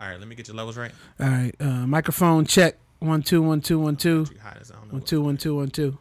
[0.00, 0.92] All right, let me get your levels right.
[1.20, 2.76] All right, uh, microphone check.
[2.98, 4.70] One two one two one two You hide this.
[4.70, 4.92] I don't know.
[4.92, 5.98] one what- two one two one two.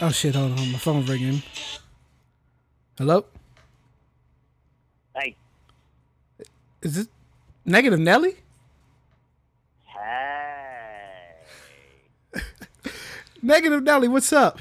[0.00, 0.34] Oh shit!
[0.34, 1.42] Hold on, my phone ringing.
[2.98, 3.24] Hello,
[5.16, 5.36] Hey.
[6.82, 7.08] is this
[7.64, 8.36] negative Nelly?
[9.84, 11.34] Hey.
[13.42, 14.58] Negative Nelly, what's up?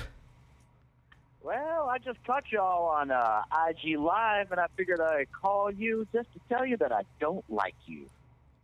[1.90, 6.06] Well, I just caught y'all on uh, IG Live, and I figured I'd call you
[6.14, 8.06] just to tell you that I don't like you.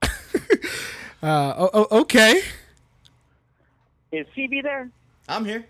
[1.24, 2.42] Uh, oh, oh, okay.
[4.12, 4.92] Is CB there?
[5.28, 5.66] I'm here.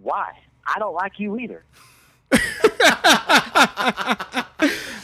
[0.00, 0.30] Why?
[0.64, 1.64] I don't like you either.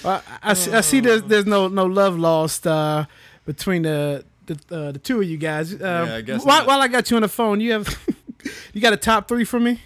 [0.05, 3.07] Well, I, I see, I see there's there's no no love lost uh,
[3.45, 5.75] between the the, uh, the two of you guys.
[5.75, 7.89] Uh, Yeah, I guess while, while I got you on the phone, you have
[8.73, 9.81] you got a top three for me?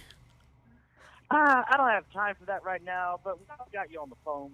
[1.31, 4.09] Uh, I don't have time for that right now, but when I've got you on
[4.09, 4.51] the phone,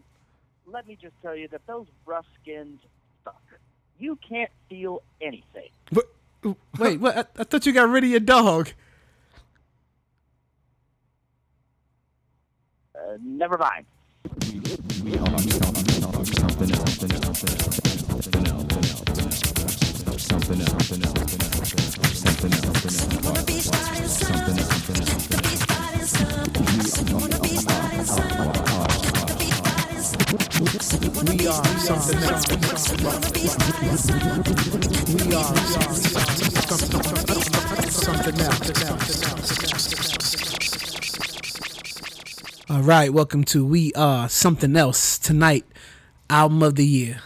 [0.68, 2.80] let me just tell you that those rough skins
[3.24, 3.42] suck.
[3.98, 5.70] You can't feel anything.
[5.90, 6.06] What,
[6.78, 7.18] wait, what?
[7.18, 8.70] I, I thought you got rid of your dog.
[12.94, 13.88] Uh, never mind.
[15.04, 15.26] We are
[16.26, 17.02] something else.
[17.02, 17.34] We are
[20.16, 20.62] something
[25.42, 25.67] else.
[42.70, 45.66] All right, welcome to We Are Something Else tonight,
[46.30, 47.22] album of the year.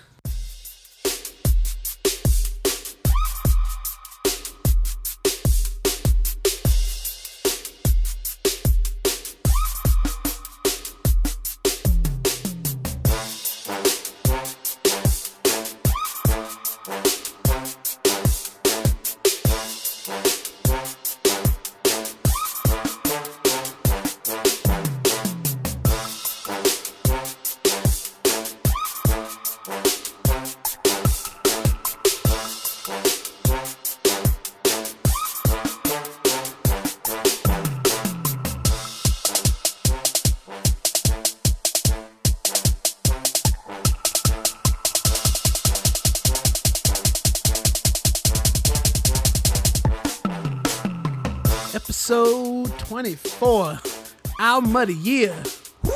[54.75, 55.35] Album of the year.
[55.83, 55.91] Woo.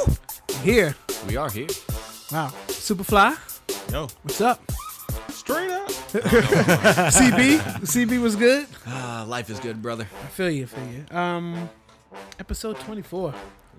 [0.63, 0.96] Here.
[1.28, 1.68] We are here.
[2.31, 2.52] Wow.
[2.68, 3.38] Superfly,
[3.91, 4.59] Yo, what's up?
[5.30, 5.88] straight up.
[6.12, 7.59] CB?
[7.85, 8.68] CB was good?
[8.88, 10.08] Ah, life is good, brother.
[10.24, 11.18] I feel you, I feel you.
[11.18, 11.69] Um,
[12.40, 13.34] episode 24.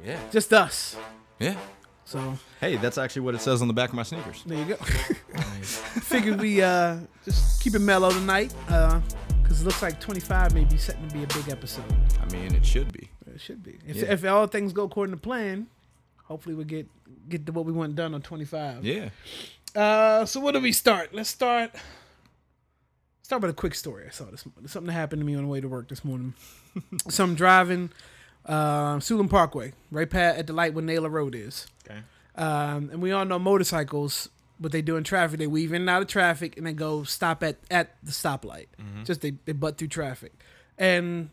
[0.04, 0.18] Yeah.
[0.30, 0.96] Just us.
[1.38, 1.56] Yeah.
[2.04, 4.44] So Hey, that's actually what it says on the back of my sneakers.
[4.46, 4.76] there you go.
[6.06, 8.54] Figured we uh just keep it mellow tonight.
[8.68, 9.00] Uh
[9.42, 11.84] because it looks like 25 may be setting to be a big episode.
[12.20, 13.10] I mean, it should be.
[13.36, 13.78] It should be.
[13.86, 14.12] If, Yeah.
[14.12, 15.66] if all things go according to plan,
[16.24, 16.88] hopefully we'll get
[17.28, 18.82] get to what we want done on 25.
[18.84, 19.10] Yeah.
[19.74, 21.12] Uh, so where do we start?
[21.12, 21.70] Let's start.
[23.22, 24.68] Start with a quick story I saw this morning.
[24.68, 26.32] Something that happened to me on the way to work this morning.
[27.08, 27.90] so I'm driving,
[28.46, 31.66] uh, Suitland Parkway, right past at the light where Naylor Road is.
[31.86, 31.98] Okay.
[32.36, 34.28] Um, and we all know motorcycles.
[34.58, 37.02] What they do in traffic, they weave in and out of traffic, and they go
[37.02, 38.68] stop at at the stoplight.
[39.04, 40.32] Just they they butt through traffic,
[40.78, 41.28] and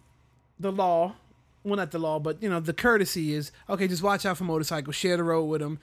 [0.59, 1.15] the law,
[1.63, 3.87] well not the law, but you know the courtesy is okay.
[3.87, 4.95] Just watch out for motorcycles.
[4.95, 5.79] Share the road with them.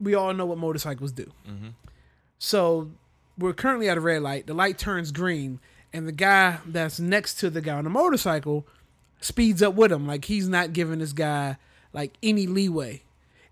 [0.00, 1.32] We all know what motorcycles do.
[1.48, 1.68] Mm-hmm.
[2.38, 2.90] So
[3.38, 4.46] we're currently at a red light.
[4.46, 5.60] The light turns green,
[5.92, 8.66] and the guy that's next to the guy on the motorcycle
[9.20, 10.06] speeds up with him.
[10.06, 11.56] Like he's not giving this guy
[11.92, 13.02] like any leeway,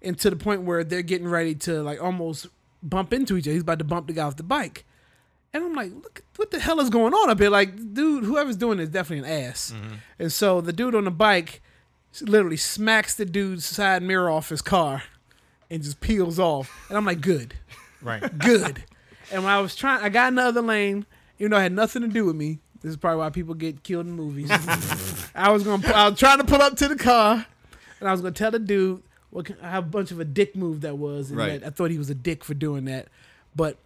[0.02, 2.46] and to the point where they're getting ready to like almost
[2.82, 3.54] bump into each other.
[3.54, 4.84] He's about to bump the guy off the bike,
[5.54, 7.48] and I'm like, look, what the hell is going on up here?
[7.48, 9.72] Like, dude, whoever's doing it is definitely an ass.
[9.74, 9.94] Mm-hmm.
[10.18, 11.62] And so the dude on the bike
[12.20, 15.04] literally smacks the dude's side mirror off his car,
[15.70, 16.70] and just peels off.
[16.88, 17.54] And I'm like, good
[18.02, 18.38] Right.
[18.38, 18.84] good.
[19.32, 21.06] And when I was trying, I got in the other lane,
[21.38, 22.58] even though it had nothing to do with me.
[22.82, 24.50] This is probably why people get killed in movies.
[25.34, 27.46] I was gonna, I was trying to pull up to the car,
[27.98, 30.98] and I was gonna tell the dude what how bunch of a dick move that
[30.98, 31.60] was, and Right.
[31.62, 33.08] that I thought he was a dick for doing that,
[33.56, 33.78] but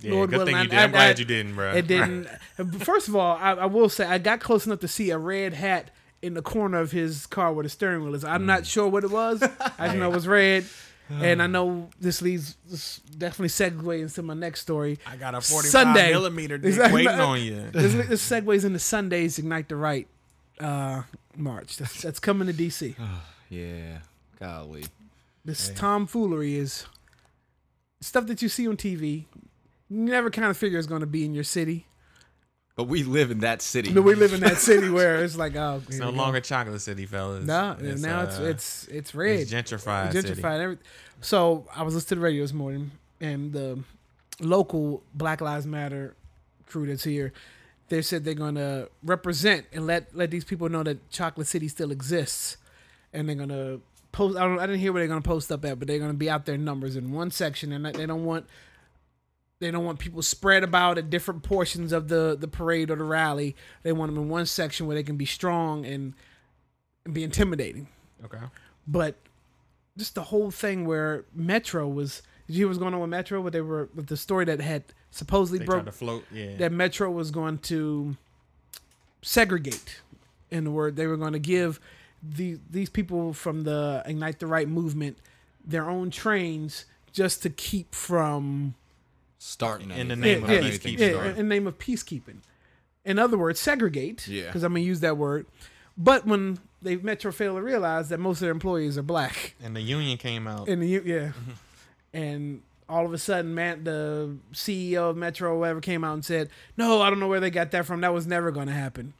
[0.00, 0.78] Yeah, Lord good thing you did.
[0.78, 1.72] I- I'm glad I- you didn't, bro.
[1.72, 2.28] it didn't.
[2.80, 5.54] First of all, I, I will say I got close enough to see a red
[5.54, 5.90] hat
[6.22, 8.24] in the corner of his car where the steering wheel is.
[8.24, 9.42] I'm not sure what it was.
[9.42, 10.64] I just know it was red.
[11.12, 15.00] And I know this leads this definitely segue into my next story.
[15.04, 16.12] I got a 45 Sunday.
[16.12, 17.04] millimeter dick Exactly.
[17.04, 17.68] waiting on you.
[17.72, 20.06] This, this segues into Sunday's Ignite the Right
[20.60, 21.02] uh,
[21.36, 21.78] March.
[21.78, 22.94] That's, that's coming to DC.
[23.50, 23.98] Yeah.
[24.38, 24.84] Golly.
[25.44, 26.86] This tomfoolery is
[28.00, 29.24] stuff that you see on TV.
[29.90, 31.86] You never kind of figure it's going to be in your city.
[32.76, 33.92] But we live in that city.
[33.92, 37.04] But we live in that city where it's like, oh, It's no longer chocolate city,
[37.04, 37.46] fellas.
[37.46, 39.40] No, it's, now it's uh, it's it's red.
[39.40, 40.12] it's gentrified.
[40.12, 40.70] gentrified.
[40.70, 40.78] city.
[41.20, 43.80] So I was listening to the radio this morning, and the
[44.40, 46.14] local Black Lives Matter
[46.66, 47.32] crew that's here,
[47.88, 51.90] they said they're gonna represent and let let these people know that Chocolate City still
[51.90, 52.56] exists,
[53.12, 53.80] and they're gonna
[54.12, 54.38] post.
[54.38, 54.58] I don't.
[54.58, 56.54] I didn't hear where they're gonna post up at, but they're gonna be out there
[56.54, 58.46] in numbers in one section, and they don't want.
[59.60, 63.04] They don't want people spread about at different portions of the, the parade or the
[63.04, 63.54] rally.
[63.82, 66.14] They want them in one section where they can be strong and,
[67.04, 67.86] and be intimidating
[68.24, 68.38] Okay.
[68.86, 69.16] but
[69.98, 72.22] just the whole thing where Metro was.
[72.46, 73.40] Did you hear what's going on with Metro?
[73.40, 76.24] Where they were with the story that had supposedly They broke to float.
[76.32, 76.56] Yeah.
[76.56, 78.16] that Metro was going to
[79.22, 80.00] segregate.
[80.50, 81.78] In the word, they were going to give
[82.22, 85.18] the these people from the Ignite the Right movement
[85.64, 88.74] their own trains just to keep from
[89.42, 90.98] starting In the anything, name of yeah, peacekeeping.
[90.98, 92.36] yeah, in the name of peacekeeping.
[93.06, 94.28] In other words, segregate.
[94.28, 94.46] Yeah.
[94.46, 95.46] Because I'm gonna use that word.
[95.96, 99.74] But when they Metro failed to realize that most of their employees are black, and
[99.74, 100.68] the union came out.
[100.68, 101.50] in the U- yeah, mm-hmm.
[102.12, 106.24] and all of a sudden, man, the CEO of Metro or whatever came out and
[106.24, 108.02] said, "No, I don't know where they got that from.
[108.02, 109.14] That was never going to happen."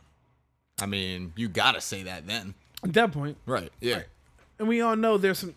[0.82, 2.55] I mean, you gotta say that then.
[2.82, 3.70] At that point, Right.
[3.81, 3.96] Yeah.
[3.96, 4.06] Right.
[4.58, 5.55] and we all know there's some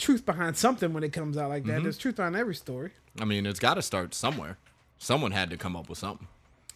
[0.00, 1.72] truth behind something when it comes out like that.
[1.74, 1.82] Mm-hmm.
[1.84, 2.90] There's truth on every story.
[3.20, 4.58] I mean, it's gotta start somewhere.
[4.98, 6.26] Someone had to come up with something.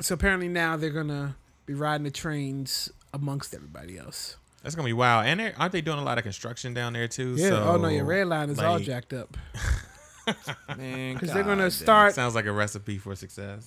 [0.00, 1.37] So apparently now they're gonna
[1.67, 4.37] be riding the trains amongst everybody else.
[4.62, 5.26] That's gonna be wild.
[5.26, 7.35] And they're- aren't they doing a lot of construction down there too?
[7.37, 7.49] Yeah.
[7.50, 9.37] So, oh no, your red line is all jacked up
[10.77, 11.70] Man, because they're gonna goddamn.
[11.70, 12.15] start.
[12.15, 13.65] Sounds like a recipe for success.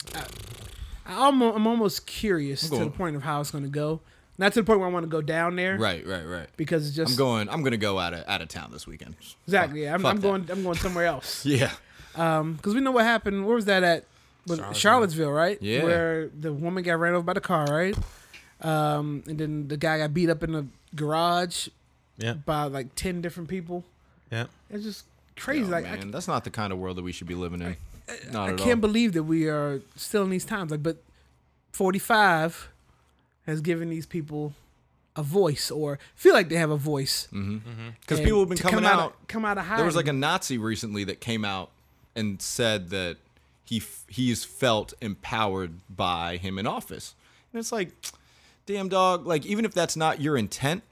[1.06, 4.02] I almost, I'm almost curious I'm to the point of how it's gonna go.
[4.40, 6.48] Not to the point where I want to go down there Right, right, right.
[6.58, 7.50] because it's just I'm going.
[7.50, 9.16] I'm gonna go out of out of town this weekend.
[9.48, 9.84] exactly.
[9.84, 10.48] Yeah, I'm, I'm going.
[10.52, 11.46] I'm going somewhere else.
[11.46, 11.72] Yeah.
[12.16, 13.46] Um, because we know what happened.
[13.46, 14.06] Where was that at?
[14.48, 14.80] Was Charlottesville.
[14.80, 15.62] Charlottesville, right?
[15.62, 15.84] Yeah.
[15.84, 17.96] Where the woman got ran over by the car, right?
[18.62, 21.68] Um, and then the guy got beat up in the garage
[22.18, 22.34] Yeah.
[22.34, 23.84] by like ten different people.
[24.32, 24.46] Yeah.
[24.70, 25.06] It's just
[25.36, 25.66] crazy.
[25.66, 27.62] Yo, like I, man, that's not the kind of world that we should be living
[27.62, 27.78] in.
[28.32, 28.88] Not I at can't all.
[28.90, 30.72] believe that we are still in these times.
[30.72, 30.98] Like, but
[31.72, 32.70] forty five
[33.48, 34.54] has given these people
[35.16, 37.24] a voice, or feel like they have a voice.
[37.32, 38.16] Because And Mm-hmm.
[38.24, 39.14] people have been coming come out.
[39.14, 39.78] of, come out of hiding.
[39.78, 41.72] There was like a Nazi recently that came out
[42.16, 43.18] and said that
[43.64, 47.16] he f- he's felt empowered by him in office,
[47.52, 47.90] and it's like,
[48.68, 49.26] damn dog.
[49.26, 50.84] Like even if that's not your intent,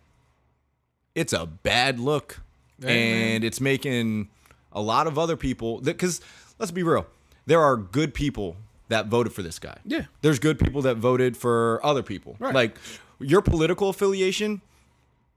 [1.13, 2.42] it's a bad look,
[2.84, 4.30] and it's making
[4.72, 5.80] a lot of other people.
[5.81, 6.19] Because
[6.60, 7.06] let's be real,
[7.46, 9.78] there are good people that voted for this guy.
[9.86, 10.04] Yeah.
[10.22, 12.36] there's good people that voted for other people.
[12.40, 12.54] Right.
[12.54, 12.78] Like
[13.20, 14.62] your political affiliation,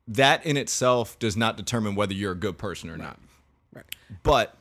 [0.06, 3.18] that in itself does not determine whether you're a good person or not.
[3.72, 3.84] Right.
[4.22, 4.54] But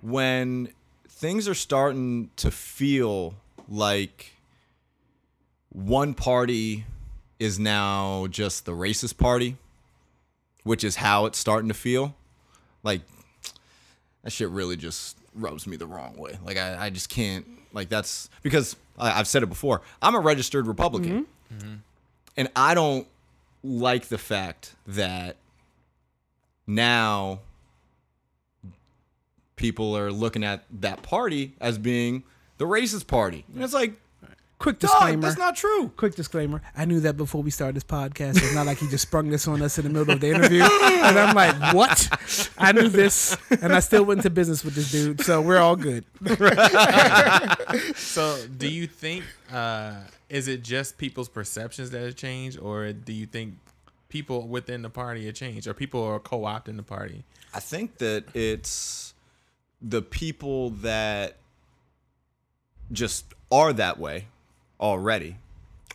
[0.00, 0.68] when
[1.08, 3.34] things are starting to feel
[3.68, 4.32] like
[5.70, 6.84] one party
[7.38, 9.56] is now just the racist party,
[10.64, 12.14] which is how it's starting to feel,
[12.82, 13.02] like
[14.22, 16.38] that shit really just rubs me the wrong way.
[16.44, 17.46] Like I, I just can't
[17.78, 19.82] like that's because I, I've said it before.
[20.02, 21.56] I'm a registered Republican, mm-hmm.
[21.58, 21.74] Mm-hmm.
[22.36, 23.06] and I don't
[23.62, 25.36] like the fact that
[26.66, 27.40] now
[29.54, 32.24] people are looking at that party as being
[32.58, 33.44] the racist party.
[33.54, 33.94] And it's like,
[34.58, 35.22] quick dog, disclaimer.
[35.22, 35.92] that's not true.
[35.96, 36.60] Quick disclaimer.
[36.76, 38.36] I knew that before we started this podcast.
[38.36, 40.62] It's not like he just sprung this on us in the middle of the interview.
[40.62, 42.52] And I'm like, what?
[42.58, 45.20] I knew this, and I still went into business with this dude.
[45.22, 46.04] So we're all good.
[47.96, 49.94] So, do you think uh,
[50.28, 53.54] is it just people's perceptions that have changed, or do you think
[54.08, 57.24] people within the party have changed, or people are co-opting the party?
[57.54, 59.14] I think that it's
[59.80, 61.36] the people that
[62.90, 64.26] just are that way
[64.80, 65.36] already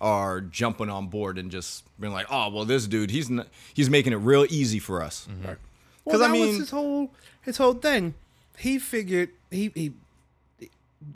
[0.02, 3.90] are jumping on board and just being like, "Oh, well, this dude, he's not, he's
[3.90, 5.46] making it real easy for us." Mm-hmm.
[5.46, 5.58] Well,
[6.06, 7.12] Because that I mean, was his whole
[7.42, 8.16] his whole thing.
[8.58, 9.94] He figured he he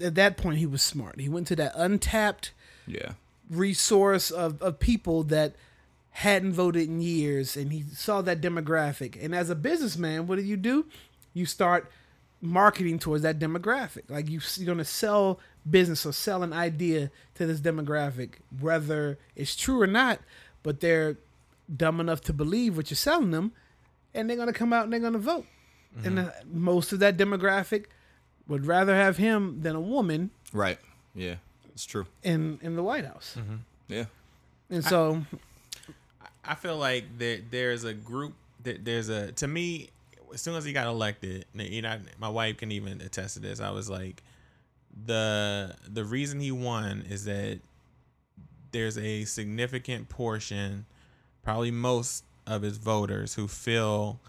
[0.02, 1.20] at that point he was smart.
[1.20, 2.52] He went to that untapped
[2.86, 3.14] yeah,
[3.50, 5.54] resource of, of people that
[6.12, 10.42] hadn't voted in years and he saw that demographic and as a businessman what do
[10.42, 10.84] you do
[11.36, 11.92] you start
[12.42, 17.12] marketing towards that demographic like you, you're going to sell business or sell an idea
[17.36, 20.20] to this demographic whether it's true or not
[20.64, 21.18] but they're
[21.74, 23.52] dumb enough to believe what you're selling them
[24.14, 25.46] and they're going to come out and they're going to vote.
[26.04, 27.86] And uh, most of that demographic
[28.48, 30.78] would rather have him than a woman right,
[31.16, 31.36] yeah,
[31.74, 32.06] it's true.
[32.22, 33.36] in in the white house.
[33.88, 34.06] Yeah,
[34.70, 35.24] and so
[36.46, 39.90] I feel like there there's a group that there's a to me
[40.32, 43.60] as soon as he got elected, you know, my wife can even attest to this.
[43.60, 44.22] I was like,
[45.06, 47.60] the the reason he won is that
[48.72, 50.86] there's a significant portion,
[51.44, 54.20] probably most of his voters who feel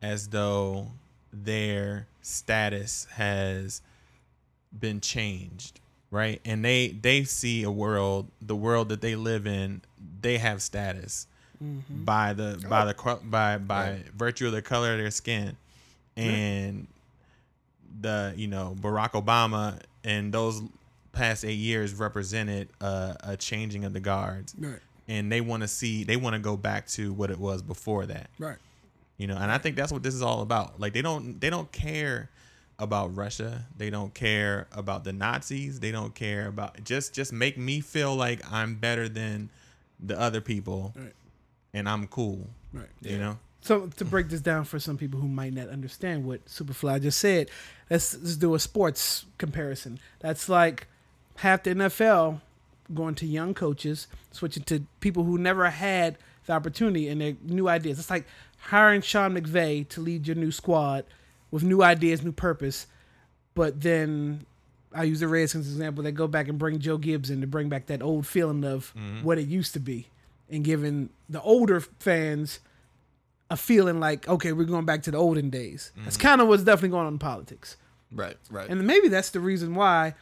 [0.00, 0.88] as though
[1.32, 3.80] their status has
[4.78, 9.80] been changed right and they they see a world the world that they live in
[10.20, 11.26] they have status
[11.62, 12.04] Mm-hmm.
[12.04, 12.86] by the by Oh.
[12.86, 14.08] the co- by by Right.
[14.14, 15.56] virtue of the color of their skin
[16.16, 16.88] and
[18.00, 20.62] the you know Barack Obama and those
[21.12, 24.54] past eight years represented a, a changing of the guards.
[24.58, 24.78] Right.
[25.08, 28.06] and they want to see they want to go back to what it was before
[28.06, 28.30] that.
[28.38, 28.56] Right.
[29.18, 30.80] you know and i think that's what this is all about.
[30.80, 32.30] Like they don't they don't care
[32.78, 33.66] about russia.
[33.76, 35.78] They don't care about the nazis.
[35.80, 39.50] They don't care about just just make me feel like i'm better than
[40.00, 40.92] the other people.
[40.96, 41.12] Right.
[41.74, 42.48] and i'm cool.
[42.72, 42.88] Right.
[43.02, 46.44] you know So to break this down for some people who might not understand what
[46.46, 47.48] Superfly just said,
[47.88, 50.00] let's, let's do a sports comparison.
[50.18, 50.88] That's like
[51.36, 52.40] half the NFL
[52.92, 57.68] going to young coaches, switching to people who never had the opportunity and their new
[57.68, 58.00] ideas.
[58.00, 58.26] It's like
[58.58, 61.04] hiring Sean McVay to lead your new squad
[61.52, 62.88] with new ideas, new purpose,
[63.54, 64.44] but then
[64.92, 66.02] I use the Redskins example.
[66.02, 68.92] They go back and bring Joe Gibbs in to bring back that old feeling of
[68.96, 69.22] mm-hmm.
[69.22, 70.08] what it used to be,
[70.50, 72.58] and giving the older fans
[73.52, 75.92] a feeling like, okay, we're going back to the olden days.
[76.04, 77.76] That's kind of what's definitely going on in politics.
[78.10, 78.68] Right, right.
[78.68, 80.14] And maybe that's the reason why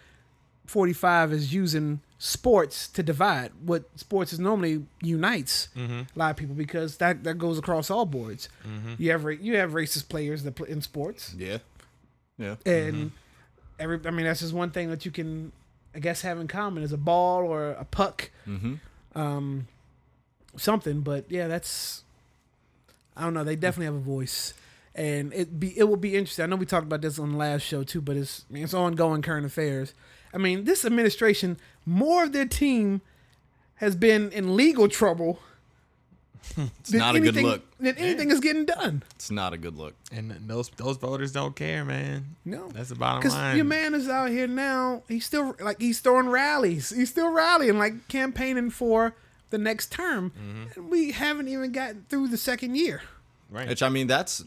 [0.66, 3.52] 45 is using sports to divide.
[3.64, 8.04] What sports is normally unites a lot of people because that, that goes across all
[8.04, 8.48] boards.
[8.98, 11.58] You have you have racist players that play in sports, yeah,
[12.38, 12.56] yeah.
[12.66, 13.12] and
[13.78, 15.52] every I mean that's just one thing that you can
[15.94, 18.74] I guess have in common is a ball or a puck, Mm-hmm.
[19.20, 19.66] um,
[20.56, 21.00] something.
[21.00, 22.04] But yeah, that's
[23.20, 23.44] I don't know.
[23.44, 24.54] They definitely have a voice,
[24.94, 26.42] and it be it will be interesting.
[26.44, 28.64] I know we talked about this on the last show too, but it's I mean,
[28.64, 29.94] it's ongoing current affairs.
[30.32, 33.00] I mean, this administration, more of their team
[33.76, 35.38] has been in legal trouble.
[36.80, 37.62] It's not a good look.
[37.78, 39.02] Than anything is getting done.
[39.14, 39.94] It's not a good look.
[40.10, 42.68] and those those voters don't care man No.
[42.68, 45.02] that's the bottom Because line your man is out here now.
[45.06, 46.90] He's still like he's throwing rallies.
[46.90, 49.14] He's still rallying, like campaigning for
[49.50, 50.30] the next term.
[50.30, 50.80] Mm-hmm.
[50.80, 53.02] And we haven't even gotten through the second year.
[53.50, 54.44] right Which I mean, that's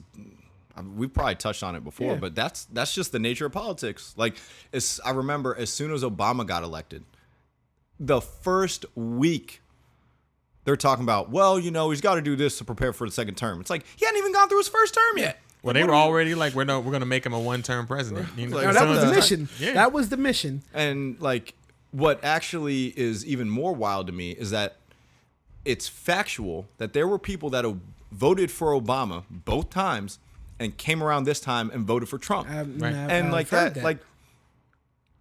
[0.95, 2.19] we've probably touched on it before, Yeah.
[2.19, 4.13] but that's that's just the nature of politics.
[4.17, 4.37] Like,
[4.71, 7.03] it's, I remember as soon as Obama got elected,
[7.99, 9.61] the first week
[10.65, 13.11] they're talking about, well, you know, he's got to do this to prepare for the
[13.13, 13.59] second term.
[13.61, 15.39] It's like he hadn't even gone through his first term yet.
[15.61, 18.47] well they were already like we're no we're gonna make him a one-term president you
[18.47, 19.49] know, Like, No, that was the mission.
[19.59, 20.63] yeah That was the mission.
[20.73, 21.53] And like,
[21.91, 24.77] what actually is even more wild to me is that
[25.65, 27.65] it's factual that there were people that
[28.11, 30.19] voted for Obama both times
[30.59, 32.49] and came around this time and voted for Trump.
[32.49, 32.93] I've- Right.
[32.93, 33.99] I've- and I've like heard that, like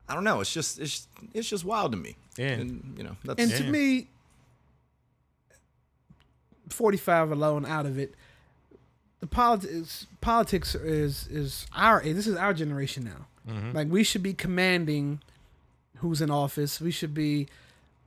[0.08, 0.40] I don't know.
[0.40, 2.16] It's just it's it's just wild to me.
[2.36, 2.48] Yeah.
[2.48, 3.70] and you know that's and to Yeah.
[3.70, 4.08] me,
[6.68, 8.14] forty-five alone out of it.
[9.20, 13.26] The politics politics is is our this is our generation now.
[13.52, 13.72] Mm-hmm.
[13.76, 15.20] Like we should be commanding
[15.98, 16.80] who's in office.
[16.80, 17.46] We should be.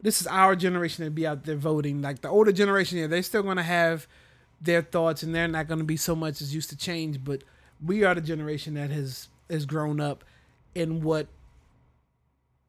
[0.02, 2.02] This is our generation to be out there voting.
[2.02, 4.08] Like the older generation, yeah, they're still going to have
[4.62, 7.24] their thoughts, and they're not going to be so much as used to change.
[7.24, 7.44] But
[7.84, 10.24] we are the generation that has has grown up
[10.74, 11.28] in what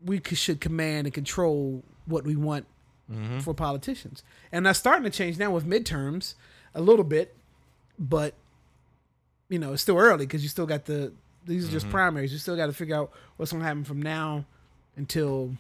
[0.05, 2.67] we should command and control what we want
[3.11, 3.39] Mm-hmm.
[3.39, 4.25] for politicians.
[4.51, 6.35] And that's starting to change now with midterms
[6.75, 7.37] a little bit,
[8.01, 8.35] but
[9.49, 11.13] you know, it's still early because you still got the
[11.45, 11.73] these are Mm-hmm.
[11.77, 12.33] just primaries.
[12.33, 14.45] You still got to figure out what's going to happen from now
[14.97, 15.53] until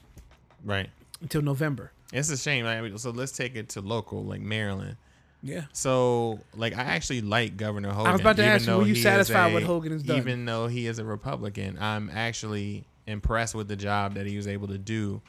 [0.64, 1.92] right until November.
[2.12, 4.96] it's a shame like, so let's take it to local like maryland
[5.42, 5.64] Yeah.
[5.72, 8.06] So, like, I actually like Governor Hogan.
[8.08, 10.16] I was about to ask you, were you satisfied with Hogan has done?
[10.16, 14.48] Even though he is a Republican, I'm actually impressed with the job that he was
[14.48, 15.20] able to do.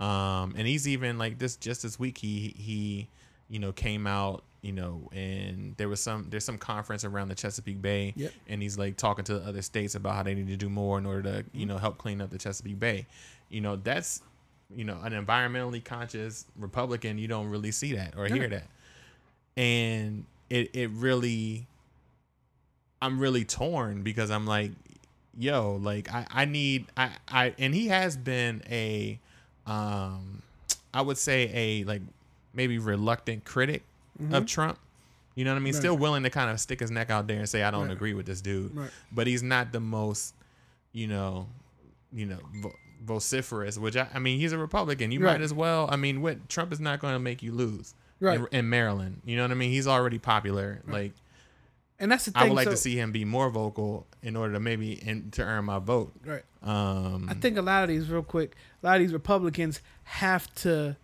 [0.00, 3.08] Um, and he's even like this just this week he he
[3.48, 7.34] you know came out you know and there was some there's some conference around the
[7.34, 8.32] Chesapeake Bay Yep.
[8.48, 11.06] and he's like talking to other states about how they need to do more in
[11.06, 13.06] order to you know help clean up the Chesapeake Bay.
[13.50, 14.20] You know that's
[14.76, 18.66] you know an environmentally conscious Republican you don't really see that or hear that
[19.56, 21.66] and it it really
[23.02, 24.72] I'm really torn because I'm like
[25.36, 29.18] yo like I I need I I and he has been a
[29.66, 30.42] um
[30.92, 32.02] I would say a like
[32.54, 33.82] maybe reluctant critic
[34.30, 34.78] of Trump
[35.34, 35.80] you know what I mean Right.
[35.80, 37.92] still willing to kind of stick his neck out there and say I don't Right.
[37.92, 38.90] agree with this dude Right.
[39.12, 40.34] but he's not the most
[40.92, 41.48] you know
[42.12, 42.38] you know
[43.04, 45.32] vociferous which I, I mean he's a Republican you Right.
[45.34, 48.38] might as well I mean what Trump is not going to make you lose Right.
[48.40, 49.20] in, in Maryland.
[49.24, 49.70] You know what I mean?
[49.70, 50.80] He's already popular.
[50.86, 51.12] Like,
[51.98, 52.42] And that's the thing.
[52.42, 55.30] I would like so- to see him be more vocal in order to maybe and
[55.34, 56.12] to earn my vote.
[56.24, 56.44] Right.
[56.62, 60.52] Um, I think a lot of these, real quick, a lot of these Republicans have
[60.56, 60.96] to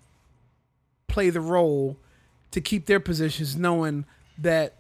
[1.09, 1.99] play the role
[2.53, 4.07] to keep their positions, knowing
[4.39, 4.77] that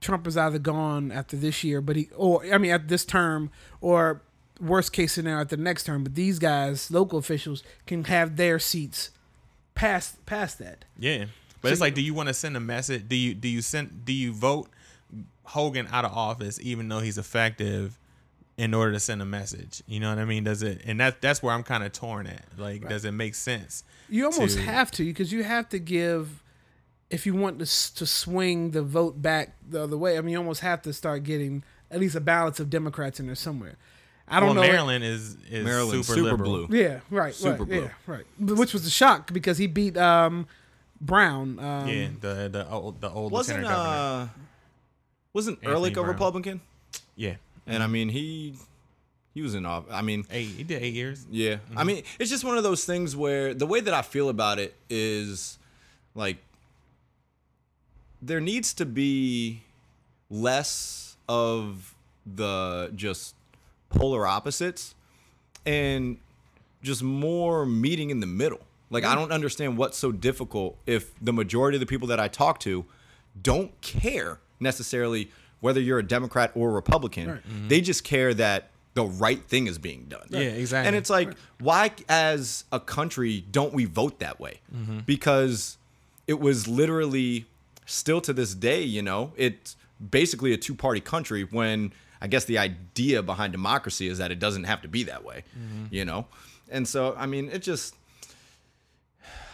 [0.00, 3.50] Trump is either gone after this year, but he, or I mean, at this term,
[3.80, 4.22] or
[4.60, 6.04] worst case scenario at the next term.
[6.04, 9.10] But these guys, local officials, can have their seats
[9.74, 10.84] past past that.
[10.98, 11.26] Yeah,
[11.60, 13.08] but it's like, do you want to send a message?
[13.08, 14.68] Do you do you send do you vote
[15.44, 17.98] Hogan out of office even though he's effective
[18.56, 19.82] in order to send a message?
[19.86, 20.44] You know what I mean?
[20.44, 20.82] Does it?
[20.84, 22.44] And that that's where I'm kind of torn at.
[22.56, 23.84] Like, does it make sense?
[24.08, 26.42] You almost to- have to because you have to give
[27.10, 30.18] if you want to to swing the vote back the other way.
[30.18, 33.26] I mean, you almost have to start getting at least a balance of Democrats in
[33.26, 33.76] there somewhere.
[34.30, 34.72] I don't well, know.
[34.72, 36.66] Maryland is is Maryland's super, super liberal.
[36.66, 36.78] blue.
[36.78, 37.34] Yeah, right.
[37.34, 37.82] Super right, blue.
[37.82, 38.24] Yeah, right.
[38.38, 40.46] Which was a shock because he beat um,
[41.00, 41.58] Brown.
[41.58, 44.26] Um, Yeah, the the old the old Wasn't lieutenant uh
[45.32, 46.60] wasn't Anthony Ehrlich a Republican?
[47.14, 47.34] Yeah,
[47.66, 48.54] And I mean he
[49.34, 49.92] he was in office.
[49.92, 50.48] I mean eight.
[50.48, 51.26] He did eight years.
[51.30, 51.58] Yeah.
[51.76, 54.58] I mean, it's just one of those things where the way that I feel about
[54.58, 55.58] it is
[56.14, 56.38] like
[58.20, 59.62] there needs to be
[60.30, 61.94] less of
[62.26, 63.34] the just
[63.90, 64.94] polar opposites
[65.66, 66.18] and
[66.82, 68.60] just more meeting in the middle.
[68.90, 69.16] Like I mm.
[69.16, 72.84] don't understand what's so difficult if the majority of the people that I talk to
[73.40, 75.30] don't care necessarily
[75.60, 77.28] whether you're a Democrat or a Republican.
[77.28, 77.68] Mm-hmm.
[77.68, 80.26] They just care that the right thing is being done.
[80.28, 80.88] Yeah, exactly.
[80.88, 84.60] And it's like, why, as a country, don't we vote that way?
[84.74, 85.00] Mm-hmm.
[85.00, 85.78] Because
[86.26, 87.46] it was literally
[87.86, 89.76] still to this day, you know, it's
[90.10, 94.38] basically a two party country when I guess the idea behind democracy is that it
[94.38, 95.86] doesn't have to be that way, mm-hmm.
[95.90, 96.26] you know?
[96.70, 97.94] And so, I mean, it just,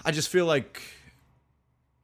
[0.04, 0.82] I just feel like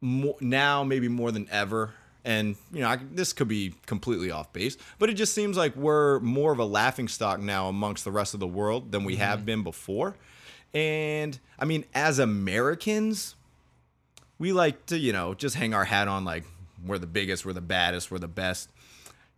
[0.01, 4.53] more, now, maybe more than ever, and you know, I, this could be completely off
[4.53, 8.11] base, but it just seems like we're more of a laughing stock now amongst the
[8.11, 9.47] rest of the world than we have mm-hmm.
[9.47, 10.17] been before.
[10.75, 13.35] And I mean, as Americans,
[14.39, 16.45] we like to, you know, just hang our hat on like
[16.85, 18.71] we're the biggest, we're the baddest, we're the best.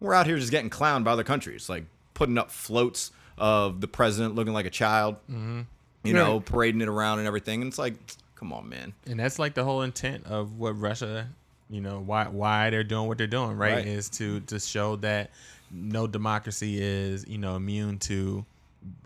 [0.02, 1.84] We're out here just getting clowned by other countries, like
[2.14, 5.62] putting up floats of the president looking like a child, mm-hmm.
[6.04, 6.44] you know, Right.
[6.44, 7.62] parading it around and everything.
[7.62, 7.94] And it's like,
[8.34, 8.92] come on, man.
[9.06, 11.28] And that's like the whole intent of what Russia,
[11.70, 13.76] you know, why why they're doing what they're doing, right?
[13.76, 13.86] Right.
[13.86, 15.30] Is to to show that
[15.70, 18.44] no democracy is, you know, immune to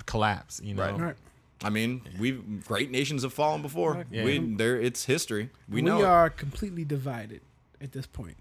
[0.06, 0.82] collapse, you know.
[0.82, 0.98] Right.
[0.98, 1.16] Right.
[1.62, 4.04] I mean, we great nations have fallen before.
[4.10, 4.24] Yeah.
[4.24, 5.50] We there it's history.
[5.68, 6.00] We We, know.
[6.00, 6.04] it.
[6.04, 7.40] are completely divided
[7.80, 8.36] at this point.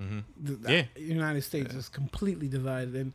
[0.00, 0.18] Mm-hmm.
[0.42, 0.84] The, the Yeah.
[0.96, 3.12] United States is completely divided, and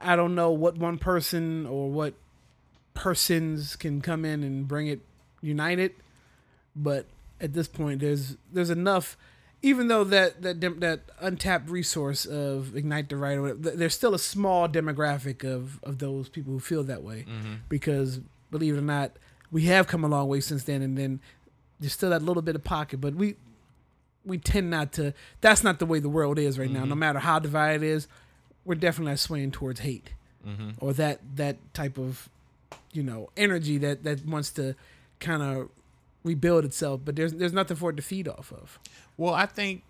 [0.00, 2.14] I don't know what one person or what
[2.94, 5.00] persons can come in and bring it
[5.42, 5.92] united.
[6.74, 7.06] But
[7.40, 9.16] at this point, there's there's enough.
[9.62, 14.18] Even though that that that untapped resource of ignite the right, whatever, there's still a
[14.18, 17.24] small demographic of of those people who feel that way.
[17.28, 17.54] Mm-hmm.
[17.68, 19.12] Because believe it or not,
[19.50, 21.20] we have come a long way since then, and then
[21.80, 23.00] there's still that little bit of pocket.
[23.00, 23.36] But we
[24.26, 25.14] we tend not to.
[25.40, 26.84] That's not the way the world is right now.
[26.84, 28.08] No matter how divided it is,
[28.64, 30.10] we're definitely not swaying towards hate
[30.80, 32.28] or that that type of
[32.92, 34.74] you know energy that that wants to
[35.20, 35.68] kind of
[36.24, 37.00] rebuild itself.
[37.04, 38.78] But there's there's nothing for it to feed off of.
[39.16, 39.82] Well, I think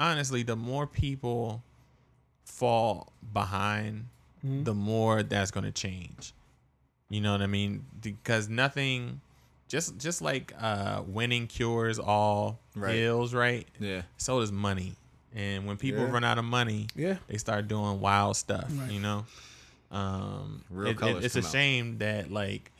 [0.00, 1.62] honestly, the more people
[2.44, 4.06] fall behind,
[4.44, 4.64] Mm-hmm.
[4.64, 6.32] the more that's going to change.
[7.08, 7.84] You know what I mean?
[8.00, 9.20] Because nothing,
[9.72, 12.96] just just like uh, winning cures all Right.
[12.96, 13.66] ills, right?
[13.80, 14.02] Yeah.
[14.18, 14.92] So does money,
[15.34, 16.10] and when people Yeah.
[16.10, 17.16] run out of money, Yeah.
[17.26, 18.66] they start doing wild stuff.
[18.70, 18.90] Right.
[18.90, 19.24] You know,
[19.90, 21.50] um, Real it- it- colors it's a out.
[21.52, 22.70] shame that like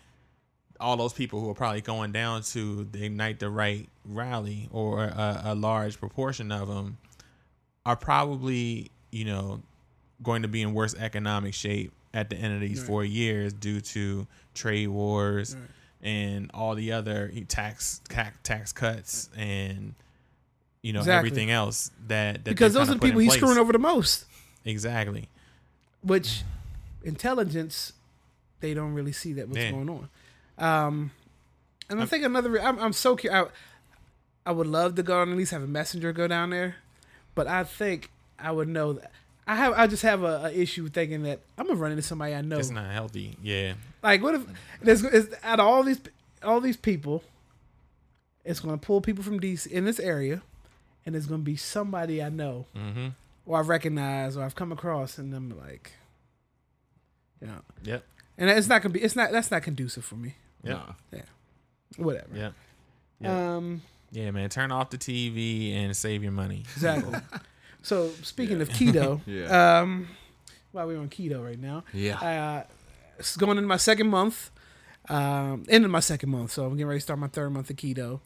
[0.79, 5.05] all those people who are probably going down to the ignite the right rally or
[5.05, 6.99] a, a large proportion of them
[7.87, 9.63] are probably you know
[10.23, 12.87] going to be in worse economic shape at the end of these Right.
[12.87, 15.65] four years due to trade wars Right.
[16.03, 19.95] And all the other tax tax, tax cuts and
[20.83, 21.29] you know Exactly.
[21.31, 23.41] everything else that, that because those are the people he's place.
[23.41, 24.25] screwing over the most.
[24.65, 25.29] exactly
[26.03, 26.43] Which
[27.05, 27.93] intelligence,
[28.61, 29.71] they don't really see that what's Yeah.
[29.73, 30.09] going on.
[30.59, 31.11] Um,
[31.89, 32.61] and I think another.
[32.61, 33.49] I'm, I'm so curious.
[34.47, 36.77] I, I would love to go and at least have a messenger go down there,
[37.35, 39.11] but I think I would know that.
[39.47, 39.73] I have.
[39.75, 42.59] I just have a, a issue thinking that I'm gonna run into somebody I know.
[42.59, 44.43] it's not healthy yeah Like, what if
[44.81, 46.01] there's is, out of all these
[46.43, 47.23] all these people,
[48.45, 50.43] it's gonna pull people from DC in this area,
[51.07, 53.09] and it's gonna be somebody I know mm-hmm
[53.45, 55.93] or I recognize or I've come across, and I'm like,
[57.41, 58.05] you know, yep
[58.39, 59.03] and it's not gonna be.
[59.03, 59.33] It's not.
[59.33, 60.35] That's not conducive for me.
[60.65, 60.81] yep
[61.13, 61.23] Yeah.
[61.97, 62.35] Whatever.
[62.35, 62.55] yep
[63.21, 63.31] Yep.
[63.31, 63.83] Um.
[64.11, 67.19] yeah man turn off the tv and save your money Exactly.
[67.83, 69.81] So speaking of keto, Yeah.
[69.81, 70.09] um,
[70.73, 72.19] while we're on keto right now, Yeah.
[72.19, 72.65] uh,
[73.19, 74.51] it's going into my second month,
[75.09, 76.53] um, end of my second month.
[76.53, 78.21] So I'm getting ready to start my third month of keto.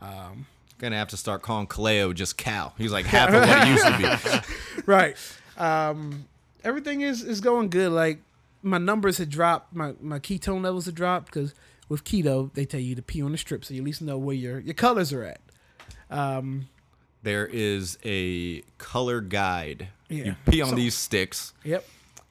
[0.00, 0.46] Um,
[0.78, 2.74] Gonna have to start calling Kaleo just Cal.
[2.76, 4.82] He's like half of what he used to be.
[4.86, 5.16] right.
[5.56, 6.24] Um,
[6.64, 7.92] everything is is going good.
[7.92, 8.18] Like
[8.60, 11.54] my numbers had dropped, my my ketone levels had dropped because
[11.88, 14.18] with keto they tell you to pee on the strip, so you at least know
[14.18, 15.40] where your your colors are at.
[16.10, 16.66] Um,
[17.24, 19.88] There is a color guide.
[20.08, 20.24] Yeah.
[20.24, 21.84] You pee on So- these sticks yep.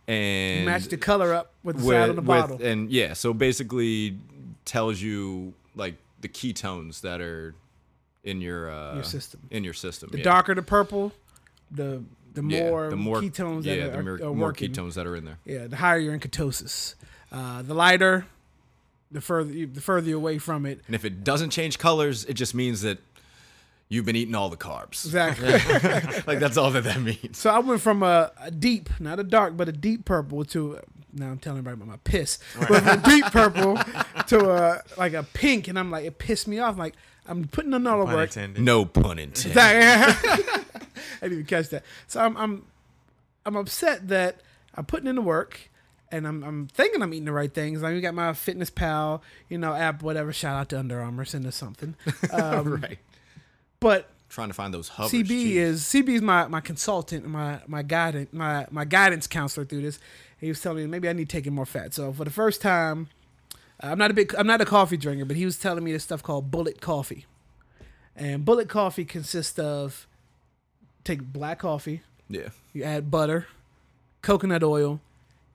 [0.08, 2.62] and Match the color up with the side of the bottle.
[2.64, 4.18] and yeah, so basically
[4.66, 7.56] tells you like the ketones that are
[8.24, 9.42] in your uh, Your system.
[9.52, 10.10] In your system.
[10.12, 10.24] the yeah.
[10.24, 11.12] darker the purple,
[11.72, 12.04] the
[12.34, 15.16] the more, Yeah, the more ketones yeah, that the more, are more ketones that are
[15.16, 15.38] in there.
[15.46, 16.96] Yeah, the higher you're in ketosis.
[17.32, 18.26] Uh, the lighter,
[19.12, 20.82] the further you, the further you're away from it.
[20.88, 23.00] And if it doesn't change colors, it just means that
[23.90, 25.06] you've been eating all the carbs.
[25.06, 25.52] Exactly.
[26.28, 27.38] like that's all that that means.
[27.38, 30.80] So I went from a, a deep, not a dark, but a deep purple to
[31.14, 33.78] now I'm telling everybody about my piss, but from a deep purple
[34.28, 36.78] to a like a pink, and I'm like it pissed me off.
[36.78, 36.96] Like
[37.28, 38.30] I'm putting in all the Pun work.
[38.30, 38.64] intended.
[38.64, 39.58] No pun intended.
[39.58, 40.66] I
[41.22, 41.84] didn't even catch that.
[42.08, 42.66] So I'm I'm
[43.46, 44.42] I'm upset that
[44.76, 45.70] I'm putting in the work
[46.12, 47.84] and I'm I'm thinking I'm eating the right things.
[47.84, 50.34] I Like we got MyFitnessPal, you know, app, whatever.
[50.34, 51.96] Shout out to Under Armour, send us something.
[52.32, 53.00] Um, right.
[53.84, 55.12] But Trying to find those hovers.
[55.12, 55.52] CB jeez.
[55.52, 60.00] is CB is my my consultant, my my guidance, my my guidance counselor through this.
[60.40, 61.94] He was telling me maybe I need to take in more fat.
[61.94, 63.10] So for the first time,
[63.84, 65.92] uh, I'm not a big I'm not a coffee drinker, but he was telling me
[65.92, 67.28] this stuff called Bullet Coffee,
[68.16, 70.08] and Bullet Coffee consists of
[71.04, 72.50] take black coffee, yeah.
[72.74, 73.46] you add butter,
[74.24, 75.00] coconut oil,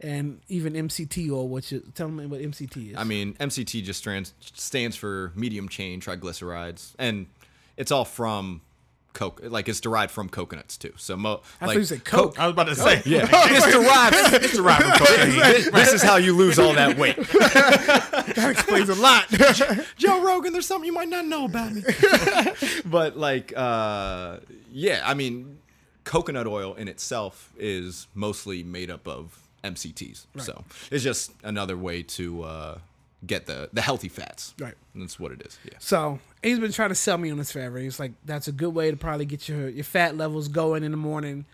[0.01, 1.49] and even MCT oil.
[1.49, 2.97] Which is tell me what MCT is.
[2.97, 7.27] I mean, MCT just stands stands for medium chain triglycerides, and
[7.79, 8.61] it's all from
[9.14, 9.41] coke.
[9.43, 10.93] Like it's derived from coconuts too.
[10.97, 12.38] So mo- I like thought you said Coke.
[12.38, 13.03] I was about to say.
[13.07, 14.45] Yeah, it's derived.
[14.45, 15.31] It's derived from cocaine.
[15.31, 17.17] This, this is how you lose all that weight.
[17.17, 19.29] that explains a lot.
[19.97, 21.83] Joe Rogan, there's something you might not know about me.
[22.85, 24.38] but like, uh,
[24.71, 25.59] yeah, I mean,
[26.05, 30.27] coconut oil in itself is mostly made up of MCTs.
[30.38, 32.79] So it's just another way to uh,
[33.27, 34.55] get the the healthy fats.
[34.59, 34.75] Right.
[34.95, 35.59] And that's what it is.
[35.64, 35.79] Yeah.
[35.79, 37.79] So he's been trying to sell me on this forever.
[37.79, 40.90] He's like, that's a good way to probably get your your fat levels going in
[40.90, 41.44] the morning.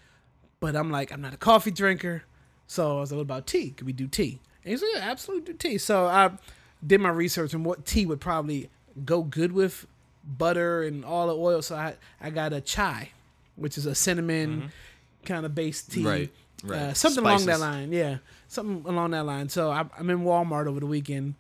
[0.61, 2.25] But I'm like, I'm not a coffee drinker.
[2.67, 3.71] So I was like, what about tea?
[3.71, 4.41] Could we do tea?
[4.65, 5.79] And he's like, yeah, absolutely do tea.
[5.79, 6.31] So I
[6.87, 8.71] did my research on what tea would probably
[9.05, 9.87] go good with
[10.27, 11.63] butter and all the oil.
[11.63, 13.11] So I I got a chai,
[13.57, 14.73] which is a cinnamon
[15.25, 16.05] kind of based tea.
[16.05, 16.31] Right,
[16.63, 16.79] right.
[16.79, 17.93] Uh, something along that line.
[17.93, 18.19] Yeah.
[18.49, 19.49] Something along that line.
[19.49, 21.35] So I, I'm in Walmart over the weekend.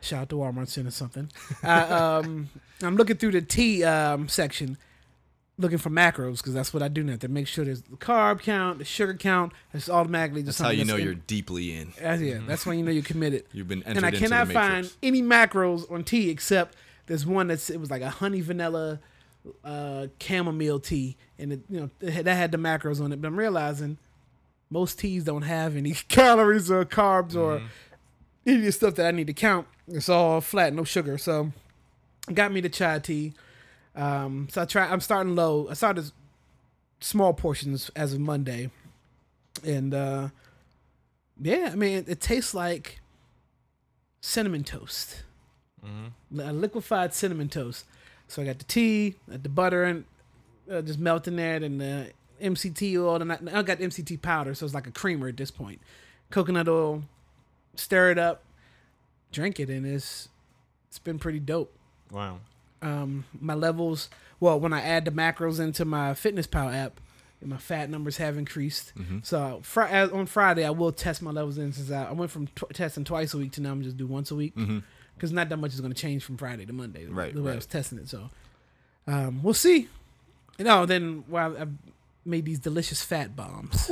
[0.00, 1.30] Shout out to Walmart sending something.
[1.62, 2.48] I, um,
[2.82, 4.76] I'm looking through the tea um, section,
[5.58, 8.40] looking for macros because that's what I do now to make sure there's the carb
[8.42, 9.52] count, the sugar count.
[9.72, 11.92] It's automatically just That's how you know in- you're deeply in.
[12.00, 13.44] that's, yeah, that's when you know you're committed.
[13.52, 17.80] You've been and I cannot find any macros on tea except there's one that's it
[17.80, 19.00] was like a honey vanilla
[19.64, 23.20] uh, chamomile tea, and it, you know it had, that had the macros on it.
[23.20, 23.96] But I'm realizing
[24.70, 27.66] most teas don't have any calories or carbs or Mm-hmm.
[27.66, 27.70] any
[28.46, 29.66] the stuff that I need to count.
[29.88, 31.18] It's all flat, no sugar.
[31.18, 31.52] So
[32.32, 33.34] got me the chai tea.
[33.94, 34.86] Um, so I try.
[34.86, 35.68] I'm starting low.
[35.68, 36.10] I started
[37.00, 38.70] small portions as of Monday,
[39.64, 40.28] and uh,
[41.40, 43.00] yeah, I mean it, it tastes like
[44.20, 45.22] cinnamon toast,
[46.38, 47.84] a liquefied cinnamon toast.
[48.28, 50.04] So I got the tea, got the butter, and
[50.70, 52.10] uh, just melting that, and the
[52.42, 55.50] MCT oil, and I, I got MCT powder, so it's like a creamer at this
[55.50, 55.80] point.
[56.30, 57.04] Coconut oil,
[57.78, 58.42] stir it up,
[59.32, 60.28] drink it, and it's
[60.88, 61.72] it's been pretty dope
[62.10, 62.38] Wow.
[62.82, 64.08] um, my levels.
[64.40, 67.00] Well, when I add the macros into MyFitnessPal app,
[67.42, 68.92] my fat numbers have increased.
[69.22, 72.46] So fr- on Friday, I will test my levels in since I, I went from
[72.48, 74.54] tw- testing twice a week to now I'm just do once a week
[75.14, 77.04] because not that much is going to change from Friday to Monday.
[77.06, 78.08] the- Right, the way I was testing it.
[78.08, 78.28] So
[79.06, 79.88] um, we'll see.
[80.58, 81.66] You know, then while I
[82.24, 83.90] made these delicious fat bombs.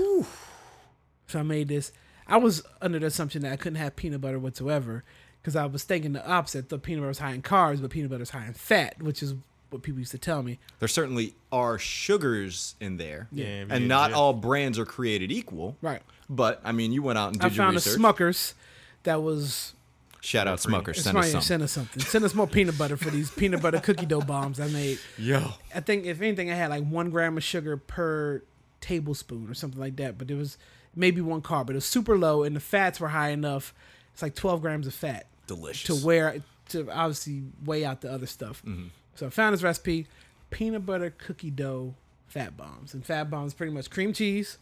[1.26, 1.92] So I made this.
[2.26, 5.04] I was under the assumption that I couldn't have peanut butter whatsoever
[5.42, 6.68] because I was thinking the opposite.
[6.68, 9.22] The peanut butter was high in carbs, but peanut butter is high in fat, which
[9.22, 9.34] is
[9.70, 10.58] what people used to tell me.
[10.78, 13.28] There certainly are sugars in there.
[13.32, 14.16] Yeah, And get not Jif.
[14.16, 15.76] all brands are created equal.
[15.82, 16.02] Right.
[16.30, 17.98] But I mean, you went out and I did your found a research.
[18.00, 18.54] Smuckers
[19.02, 19.74] that was.
[20.20, 20.96] Shout out Smuckers.
[20.96, 21.32] Send us fine.
[21.32, 21.40] some.
[21.42, 22.02] Send us something.
[22.02, 24.98] Send us more peanut butter for these peanut butter cookie dough bombs I made.
[25.18, 25.50] Yo.
[25.74, 28.42] I think if anything, I had like one gram of sugar per
[28.80, 30.16] tablespoon or something like that.
[30.16, 30.56] But it was
[30.96, 33.74] maybe one carb, but it was super low, and the fats were high enough.
[34.12, 35.26] It's like twelve grams of fat.
[35.46, 36.00] Delicious.
[36.00, 38.62] to wear to obviously weigh out the other stuff.
[38.64, 38.87] Mm-hmm.
[39.14, 40.07] So I found this recipe:
[40.50, 41.94] peanut butter cookie dough
[42.28, 44.59] fat bombs, and fat bombs pretty much cream cheese,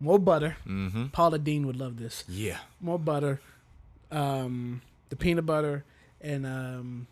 [0.00, 0.56] more butter.
[0.66, 1.06] Mm-hmm.
[1.06, 2.24] Paula Deen would love this.
[2.28, 2.58] Yeah.
[2.80, 3.40] More butter,
[4.10, 5.84] um, the peanut butter,
[6.20, 7.06] and um,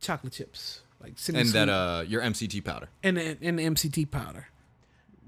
[0.00, 2.88] chocolate chips like cinnamon And that uh your MCT powder.
[3.02, 4.48] and and the MCT powder.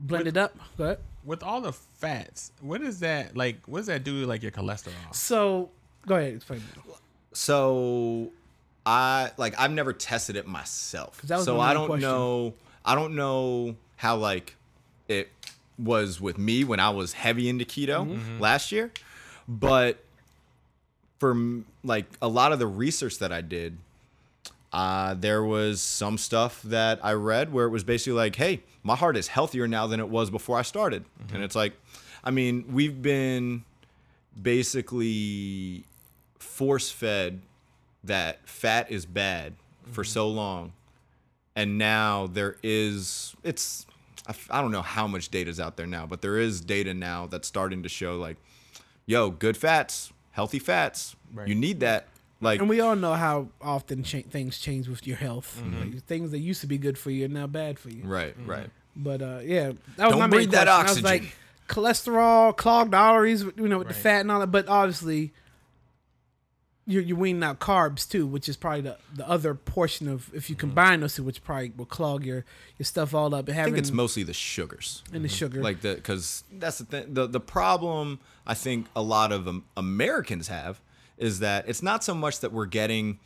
[0.02, 0.54] Blend it up.
[0.76, 0.98] Go ahead.
[1.24, 3.56] With all the fats, what is that like?
[3.66, 4.92] What does that do to like your cholesterol?
[5.12, 5.70] So
[6.06, 6.34] go ahead.
[6.34, 6.62] Explain.
[7.32, 8.30] So
[8.84, 11.20] I like I've never tested it myself.
[11.22, 12.08] that was So I don't question.
[12.08, 14.56] know I don't know how like
[15.08, 15.30] it
[15.78, 18.40] was with me when I was heavy into keto Mm-hmm.
[18.40, 18.90] last year.
[19.48, 20.02] But
[21.18, 21.36] for
[21.84, 23.78] like a lot of the research that I did,
[24.72, 28.96] uh, there was some stuff that I read where it was basically like, hey, my
[28.96, 31.04] heart is healthier now than it was before I started.
[31.32, 31.74] And it's like,
[32.24, 33.64] I mean, we've been
[34.40, 35.84] basically
[36.38, 37.40] force fed
[38.04, 39.54] that fat is bad
[39.92, 40.72] for so long.
[41.54, 43.86] And now there is, it's,
[44.50, 47.26] I don't know how much data is out there now, but there is data now
[47.26, 48.36] that's starting to show like,
[49.06, 51.48] yo, good fats, healthy fats, Right.
[51.48, 52.08] you need that.
[52.42, 55.62] Like, And we all know how often cha- things change with your health.
[55.80, 58.02] Like, things that used to be good for you are now bad for you.
[58.04, 58.68] right, right.
[58.94, 60.68] But uh, yeah, that was Don't my main breathe that question.
[60.68, 61.04] I was oxygen.
[61.04, 61.36] like
[61.68, 64.48] cholesterol, clogged arteries, you know, with the fat and all that.
[64.48, 65.32] But obviously,
[66.86, 70.50] you're you're weaning out carbs too, which is probably the, the other portion of if
[70.50, 72.44] you combine those two, which probably will clog your
[72.76, 73.48] your stuff all up.
[73.48, 75.02] I think it's mostly the sugars.
[75.12, 75.62] in the sugar.
[75.62, 79.64] like the because that's the thing the, the problem i think a lot of um,
[79.76, 80.80] americans have
[81.18, 83.18] is that it's not so much that we're getting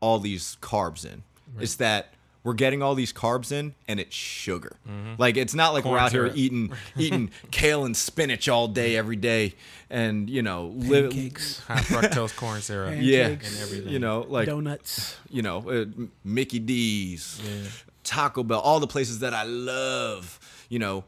[0.00, 1.22] all these carbs in
[1.58, 4.76] it's that we're getting all these carbs in and it's sugar
[5.18, 8.96] like it's not like we're Corn out here eating eating kale and spinach all day
[8.96, 9.54] every day
[9.90, 12.94] and you know li- pancakes, High fructose corn syrup.
[12.94, 13.88] Pan- yeah And everything.
[13.92, 15.16] you know like donuts.
[15.28, 15.84] you know, uh,
[16.24, 17.68] Mickey D's, Yeah.
[18.04, 20.38] Taco Bell, all the places that I love,
[20.70, 21.04] you know,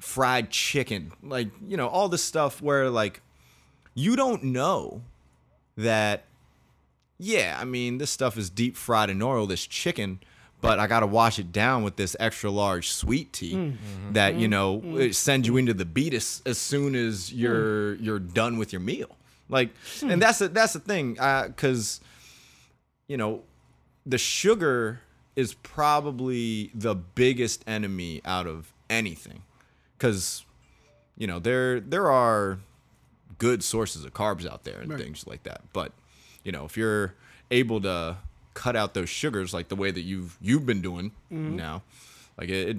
[0.00, 3.22] fried chicken, like, you know, all this stuff where like
[3.94, 5.00] you don't know
[5.76, 6.24] that
[7.18, 10.20] yeah, I mean, this stuff is deep fried in oil, this chicken,
[10.60, 13.72] but I got to wash it down with this extra large sweet tea mm.
[13.72, 14.12] mm-hmm.
[14.12, 14.50] that, you mm-hmm.
[14.50, 15.00] know, mm-hmm.
[15.00, 18.02] it sends you into the beatus as soon as you're mm.
[18.02, 19.16] you're done with your meal.
[19.48, 20.10] Like, hmm.
[20.10, 22.00] and that's the, that's the thing, uh, cuz
[23.08, 23.42] you know,
[24.06, 25.00] the sugar
[25.36, 29.42] is probably the biggest enemy out of anything.
[29.96, 30.44] Because
[31.16, 32.58] you know there there are
[33.44, 35.00] good sources of carbs out there and Right.
[35.02, 35.90] things like that but
[36.44, 37.14] you know if you're
[37.50, 38.16] able to
[38.54, 41.56] cut out those sugars like the way that you've you've been doing Mm-hmm.
[41.56, 41.82] now
[42.38, 42.76] like it, it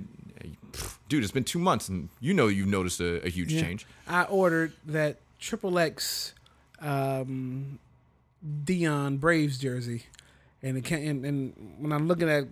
[0.71, 3.61] pff, dude it's been two months and you know you've noticed a, a huge Yeah.
[3.63, 6.33] change I ordered that triple X
[6.81, 7.79] um,
[8.65, 10.03] Deion Braves jersey,
[10.61, 12.45] and it can and, and when I'm looking at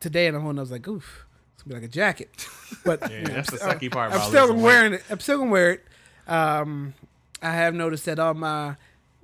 [0.00, 1.24] today and I'm holding, I was like, oof,
[1.54, 2.48] it's gonna be like a jacket.
[2.84, 4.62] But Yeah, you know, that's the I'm sucky part I'm still losing weight.
[4.64, 5.02] wearing it.
[5.10, 5.84] I'm still gonna wear it.
[6.28, 6.94] Um,
[7.42, 8.76] I have noticed that all my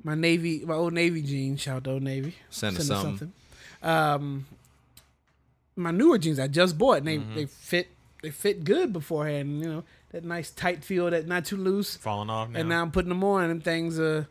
[0.05, 3.33] my navy, my old navy jeans, shout out old navy, Send us us something.
[3.83, 4.46] Um,
[5.77, 7.35] my newer jeans I just bought, and they Mm-hmm.
[7.35, 7.88] they fit
[8.22, 9.61] they fit good beforehand.
[9.62, 11.96] You know that nice tight feel, that not too loose.
[11.96, 12.61] Falling off now.
[12.61, 14.25] And now I'm putting them on, and things uh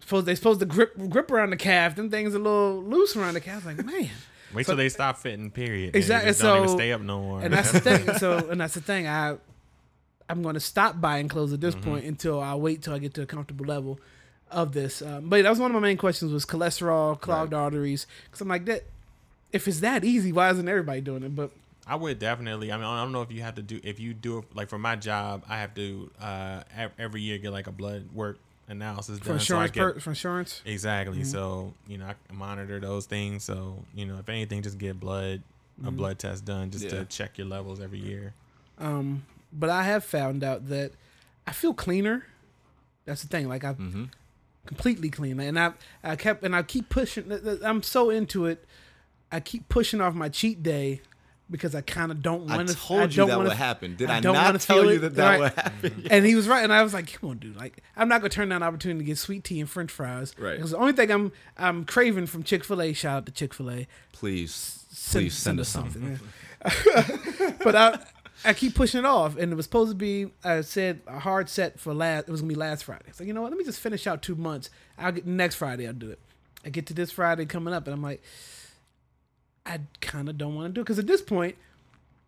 [0.00, 1.94] supposed they supposed to grip grip around the calf.
[1.96, 3.64] Them things a little loose around the calf.
[3.64, 4.10] Like man,
[4.54, 5.50] Wait till they stop fitting.
[5.50, 5.94] Period.
[5.94, 7.40] Exactly, They just don't even so- stay up no more.
[7.42, 8.08] and that's the thing.
[8.18, 9.06] So and that's the thing.
[9.06, 9.36] I
[10.28, 13.14] I'm going to stop buying clothes at this point until I wait till I get
[13.14, 13.98] to a comfortable level
[14.50, 15.02] of this.
[15.02, 18.06] Um, but that was one of my main questions was cholesterol, clogged arteries.
[18.26, 18.84] Because I'm like that.
[19.52, 21.34] If it's that easy, why isn't everybody doing it?
[21.34, 21.50] But
[21.86, 22.70] I would definitely.
[22.70, 24.68] I mean, I don't know if you have to do if you do it like
[24.68, 25.44] for my job.
[25.48, 26.62] I have to uh
[26.98, 28.38] every year get like a blood work
[28.68, 29.40] analysis for done.
[29.40, 31.24] so I insurance, get, per, for insurance, exactly.
[31.24, 33.44] So you know, I monitor those things.
[33.44, 35.42] So you know, if anything, just get blood
[35.86, 36.90] a blood test done just Yeah.
[36.90, 38.34] to check your levels every year.
[38.78, 40.92] Um, but I have found out that
[41.46, 42.24] I feel cleaner.
[43.04, 43.48] That's the thing.
[43.48, 44.04] Like I Mm-hmm.
[44.66, 45.72] completely clean, and I
[46.04, 47.32] I kept and I keep pushing.
[47.64, 48.64] I'm so into it.
[49.32, 51.00] I keep pushing off my cheat day
[51.50, 52.74] because I kind of don't want to.
[52.74, 53.96] told you don't that wanna, would happen.
[53.96, 54.98] Did I I, not tell you it.
[54.98, 55.40] that that Right.
[55.40, 56.04] would happen?
[56.10, 57.56] And he was right, and I was like, "Come on, dude!
[57.56, 60.34] Like, I'm not gonna turn down the opportunity to get sweet tea and French fries.
[60.38, 60.56] Right.
[60.56, 62.92] Because the only thing I'm I'm craving from Chick Fil A.
[62.92, 63.86] Shout out to Chick Fil A.
[64.12, 66.18] Please, Send, please send, us something.
[66.66, 67.02] yeah.
[67.64, 67.98] but I
[68.44, 70.30] I keep pushing it off, and it was supposed to be.
[70.44, 72.28] I said a hard set for last.
[72.28, 73.10] It was gonna be last Friday.
[73.12, 73.50] So you know what?
[73.50, 74.70] Let me just finish out two months.
[74.96, 75.86] I'll get next Friday.
[75.86, 76.18] I'll do it.
[76.64, 78.22] I get to this Friday coming up, and I'm like,
[79.66, 81.56] I kind of don't want to do it because at this point,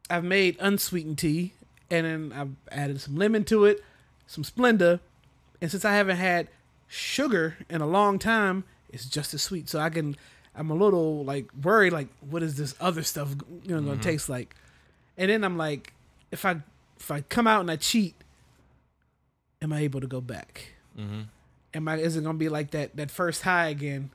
[0.08, 1.52] I've made unsweetened tea,
[1.90, 3.82] and then I've added some lemon to it,
[4.26, 5.00] some Splenda,
[5.60, 6.48] and since I haven't had
[6.88, 9.68] sugar in a long time, it's just as sweet.
[9.68, 10.16] So I can.
[10.56, 13.86] I'm a little like worried, like what is this other stuff you know Mm-hmm.
[13.90, 14.56] gonna taste like?
[15.16, 15.92] And then I'm like,
[16.30, 16.56] if I
[16.98, 18.14] if I come out and I cheat,
[19.62, 20.72] am I able to go back?
[20.98, 21.20] Mm-hmm.
[21.74, 24.10] Am I is it gonna be like that that first high again?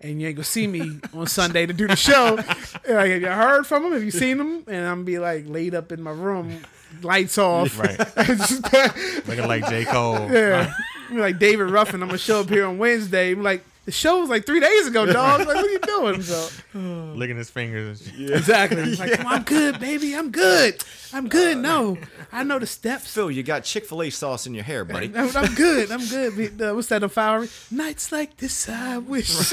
[0.00, 2.36] And you ain't gonna see me on Sunday to do the show.
[2.36, 3.92] And, Like, have you heard from him?
[3.92, 4.64] Have you seen him?
[4.68, 6.62] And I'm gonna be like laid up in my room,
[7.02, 7.78] lights off.
[7.78, 7.98] Right.
[9.26, 9.84] Looking like J.
[9.84, 10.30] Cole.
[10.30, 10.72] Yeah.
[11.10, 13.32] You're like David Ruffin, I'm gonna show up here on Wednesday.
[13.32, 15.38] I'm like, the show was like three days ago, dog.
[15.38, 16.20] Like, what are you doing?
[16.20, 18.06] So Licking his fingers.
[18.06, 18.30] and shit.
[18.32, 18.94] exactly.
[18.98, 20.14] Like, "Come on, I'm good, baby.
[20.14, 20.84] I'm good.
[21.14, 21.56] I'm good.
[21.56, 21.96] No,
[22.30, 23.14] I know the steps.
[23.14, 25.10] Phil, you got Chick Fil A sauce in your hair, buddy.
[25.16, 25.90] I'm, I'm good.
[25.90, 26.60] I'm good.
[26.60, 27.02] Uh, what's that?
[27.02, 29.52] A fiery nights like this, I wish.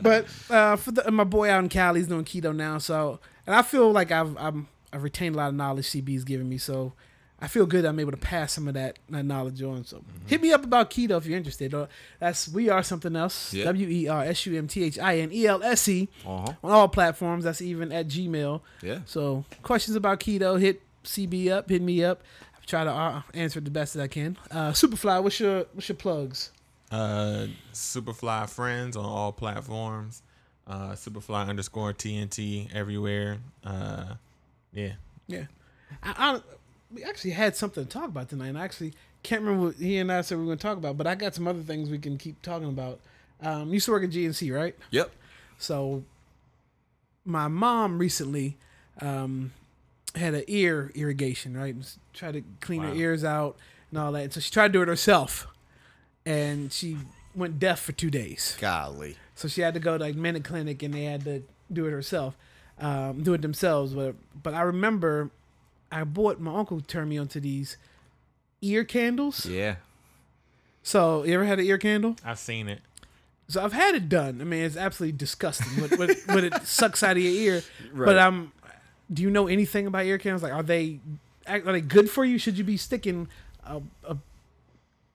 [0.00, 2.78] but uh, for the, my boy out in Cali, he's doing keto now.
[2.78, 6.48] So, and I feel like I've I'm, I've retained a lot of knowledge CB's giving
[6.48, 6.56] me.
[6.58, 6.92] So,
[7.44, 7.84] I feel good.
[7.84, 9.84] I'm able to pass some of that, that knowledge on.
[9.84, 11.74] So, hit me up about keto if you're interested.
[11.74, 13.52] Or that's we are something else.
[13.52, 13.64] Yeah.
[13.64, 16.52] W e r s u m t h i n e l s e Uh-huh.
[16.64, 17.44] on all platforms.
[17.44, 18.60] That's even at Gmail.
[18.82, 19.00] Yeah.
[19.06, 22.18] So questions about keto, hit CB up, hit me up.
[22.56, 24.38] I try to uh, answer it the best that I can.
[24.50, 26.50] Uh, Superfly, what's your what's your plugs?
[26.90, 30.22] Uh, Superfly friends on all platforms.
[30.66, 33.38] Uh, Superfly underscore TNT everywhere.
[33.62, 34.14] Uh,
[34.72, 34.92] yeah.
[35.26, 35.46] Yeah,
[36.02, 36.40] I, I
[36.94, 38.48] we actually had something to talk about tonight.
[38.48, 40.78] And I actually can't remember what he and I said we were going to talk
[40.78, 43.00] about, but I got some other things we can keep talking about.
[43.42, 44.76] Um, you used to work at GNC, right?
[44.90, 45.10] Yep.
[45.58, 46.04] So
[47.24, 48.56] my mom recently
[49.00, 49.52] um,
[50.14, 51.74] had an ear irrigation, right?
[52.12, 53.56] Tried to clean her ears out
[53.90, 54.22] and all that.
[54.24, 55.46] And so she tried to do it herself,
[56.24, 56.98] and she
[57.34, 58.56] went deaf for two days.
[58.60, 59.16] Golly.
[59.34, 61.90] So she had to go to like Minute Clinic, and they had to do it
[61.90, 62.36] herself,
[62.78, 63.94] um, do it themselves.
[63.94, 65.30] But but I remember
[65.94, 67.76] I bought my uncle turned me onto these
[68.60, 69.46] ear candles.
[69.46, 69.76] Yeah.
[70.82, 72.16] So you ever had an ear candle?
[72.24, 72.80] I've seen it.
[73.46, 74.40] So I've had it done.
[74.40, 77.62] I mean, it's absolutely disgusting when, when, when it sucks out of your ear.
[77.92, 78.06] Right.
[78.06, 78.52] But um,
[79.12, 80.42] do you know anything about ear candles?
[80.42, 80.98] Like, are they
[81.46, 82.38] are they good for you?
[82.38, 83.28] Should you be sticking
[83.64, 84.16] a, a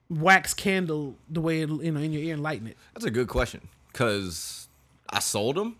[0.08, 2.78] wax candle the way it, you know in your ear and lighting it?
[2.94, 4.68] That's a good question because
[5.10, 5.76] I sold them.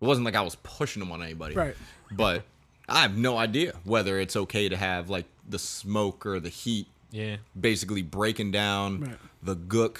[0.00, 1.56] It wasn't like I was pushing them on anybody.
[1.56, 1.76] Right.
[2.12, 2.44] But
[2.88, 6.86] I have no idea whether it's okay to have like the smoke or the heat
[7.10, 7.36] Yeah.
[7.58, 9.18] basically breaking down Right.
[9.42, 9.98] the gook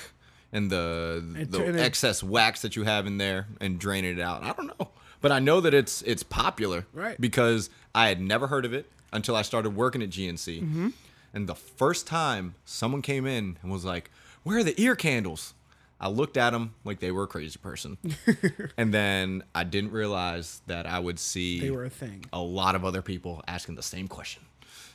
[0.53, 4.19] and the And the turn it- excess wax that you have in there and draining
[4.19, 4.43] it out.
[4.43, 4.91] I don't know.
[5.21, 6.87] But I know that it's it's popular.
[6.93, 7.21] Right.
[7.21, 10.61] Because I had never heard of it until I started working at GNC.
[10.63, 10.89] Mm-hmm.
[11.35, 14.11] And the first time someone came in and was like,
[14.43, 15.55] "Where are the ear candles?"
[16.03, 17.97] I looked at them like they were a crazy person.
[18.77, 22.25] and then I didn't realize that I would see They were a thing.
[22.33, 24.43] a lot of other people asking the same question.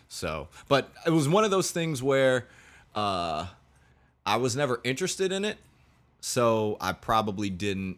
[0.09, 2.45] So, but it was one of those things where
[2.93, 3.47] uh,
[4.25, 5.57] I was never interested in it.
[6.19, 7.97] So I probably didn't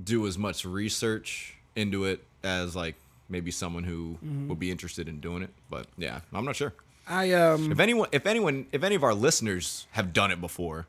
[0.00, 2.94] do as much research into it as like
[3.28, 5.50] maybe someone who would be interested in doing it.
[5.68, 6.74] But yeah, I'm not sure.
[7.08, 10.86] I um If anyone, if anyone, if any of our listeners have done it before,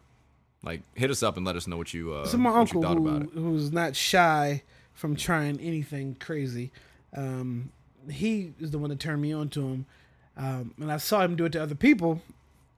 [0.64, 2.98] like hit us up and let us know what you, uh, So my uncle, thought
[2.98, 3.30] who, about it.
[3.34, 6.72] who's not shy from trying anything crazy,
[7.16, 7.72] um,
[8.10, 9.86] he is the one that turned me on to him,
[10.38, 12.22] um, and I saw him do it to other people,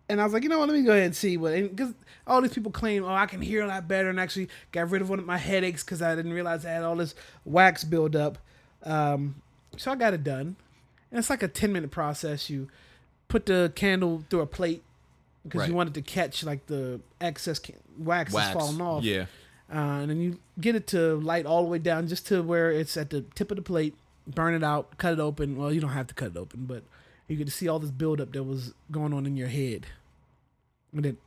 [0.09, 1.53] and I was like, you know what, let me go ahead and see what.
[1.53, 1.93] Because
[2.27, 5.01] all these people claim, oh, I can hear a lot better, and actually got rid
[5.01, 7.15] of one of my headaches because I didn't realize I had all this
[7.45, 8.37] wax build up.
[8.83, 9.35] Um,
[9.77, 10.55] so I got it done,
[11.09, 12.49] and it's like a ten minute process.
[12.49, 12.69] You
[13.27, 14.83] put the candle through a plate
[15.43, 15.69] because Right.
[15.69, 17.59] you wanted to catch like the excess
[17.97, 18.33] wax, Wax.
[18.33, 19.03] that's falling off.
[19.03, 19.25] Yeah.
[19.73, 22.71] Uh, and then you get it to light all the way down just to where
[22.71, 23.95] it's at the tip of the plate.
[24.27, 25.57] Burn it out, cut it open.
[25.57, 26.83] Well, you don't have to cut it open, but
[27.27, 29.85] you get to see all this buildup that was going on in your head.
[30.93, 31.17] And then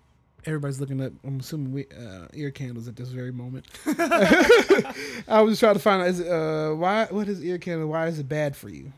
[0.44, 3.66] everybody's looking at, I'm assuming, we, uh, ear candles at this very moment.
[5.28, 7.88] I was trying to find out, is it, uh, why, what is ear candle?
[7.88, 8.92] Why is it bad for you?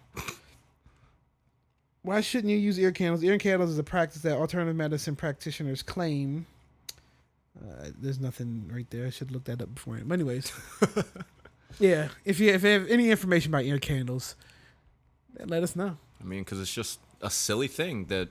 [2.02, 3.22] Why shouldn't you use ear candles?
[3.22, 6.46] Ear candles is a practice that alternative medicine practitioners claim
[7.60, 9.06] uh, there's nothing right there.
[9.06, 9.98] I should look that up before.
[10.04, 10.52] But anyways,
[11.80, 12.08] yeah.
[12.24, 14.36] If you if you have any information about ear candles,
[15.44, 15.96] let us know.
[16.20, 18.28] I mean, because it's just a silly thing that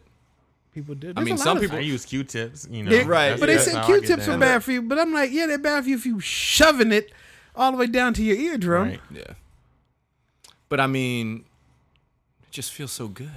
[0.74, 1.12] People do.
[1.18, 2.68] I mean, some people- I use Q-tips.
[2.70, 2.92] You know.
[2.92, 3.08] Yeah, Right.
[3.30, 4.84] That's- but they that's said how I get Q-tips are bad for you.
[4.84, 7.12] But I'm like, yeah, they're bad for you if you shoving it
[7.56, 8.90] all the way down to your eardrum.
[8.90, 9.02] Right.
[9.10, 9.34] Yeah.
[10.70, 11.46] But I mean,
[12.44, 13.32] it just feels so good.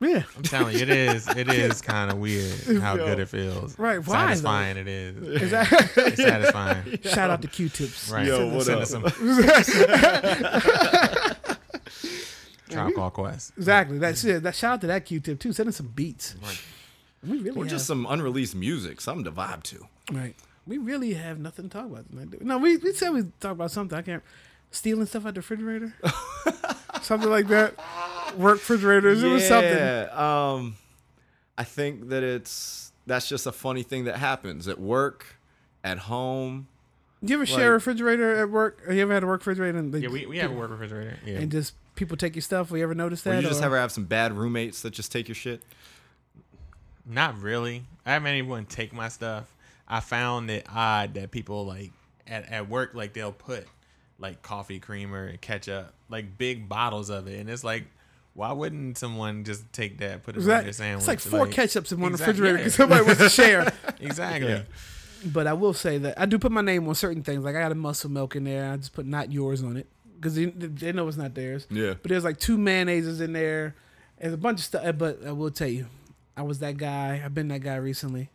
[0.00, 0.22] Yeah.
[0.36, 1.28] I'm telling you, it is.
[1.28, 3.78] It is kind of weird how good it feels.
[3.78, 4.30] Right, why, though?
[4.30, 5.42] Satisfying it is.
[5.42, 6.98] Is that- It's satisfying.
[7.04, 8.08] Shout out to Q-tips.
[8.10, 8.26] Right.
[8.26, 9.12] Yo, Send what us up?
[9.12, 10.40] some-
[12.68, 13.52] Tribe Called Quest.
[13.56, 13.98] Exactly.
[13.98, 14.42] That's it.
[14.44, 15.52] That shout out to that Q-tip too.
[15.52, 16.36] Send us some beats.
[16.42, 16.60] Right.
[17.26, 19.86] We really Or have, just some unreleased music, something to vibe to.
[20.12, 20.34] right.
[20.66, 22.30] We really have nothing to talk about tonight.
[22.30, 22.46] do we?
[22.46, 23.98] No, we we said we talk about something.
[23.98, 24.22] I can't
[24.70, 25.92] stealing stuff out the refrigerator.
[27.02, 27.74] something like that.
[28.36, 29.22] Work refrigerators.
[29.22, 30.08] It was something.
[30.10, 30.76] Um,
[31.56, 35.36] I think that it's that's just a funny thing that happens at work,
[35.84, 36.68] at home.
[37.22, 38.82] Do you ever share a refrigerator at work?
[38.86, 40.70] Or you ever had a work refrigerator and, they, Yeah, we, we have a work
[40.70, 41.18] refrigerator.
[41.26, 41.38] Yeah.
[41.38, 42.70] and just people take your stuff?
[42.70, 43.34] We ever notice that?
[43.34, 45.60] Or you just or- ever have some bad roommates that just take your shit.
[47.04, 47.84] Not really.
[48.06, 49.44] I haven't anyone take my stuff.
[49.88, 51.90] I found it odd that people like
[52.26, 53.66] at, at work like they'll put
[54.18, 57.84] like coffee creamer and ketchup, like big bottles of it, and it's like,
[58.40, 61.00] why wouldn't someone just take that, put it Is on that- their sandwich?
[61.00, 62.64] it's like four ketchups in one Exact- refrigerator yeah.
[62.64, 63.70] because somebody wants to share.
[64.00, 64.62] Exactly.
[65.26, 67.44] But I will say that I do put my name on certain things.
[67.44, 68.72] Like I got a muscle milk in there.
[68.72, 69.86] I just put not yours on it
[70.16, 71.66] because they, they know it's not theirs.
[71.70, 71.94] Yeah.
[72.00, 73.74] But there's like two mayonnaises in there.
[74.18, 74.96] There's a bunch of stuff.
[74.96, 75.86] But I will tell you,
[76.34, 77.20] I was that guy.
[77.22, 78.30] I've been that guy recently.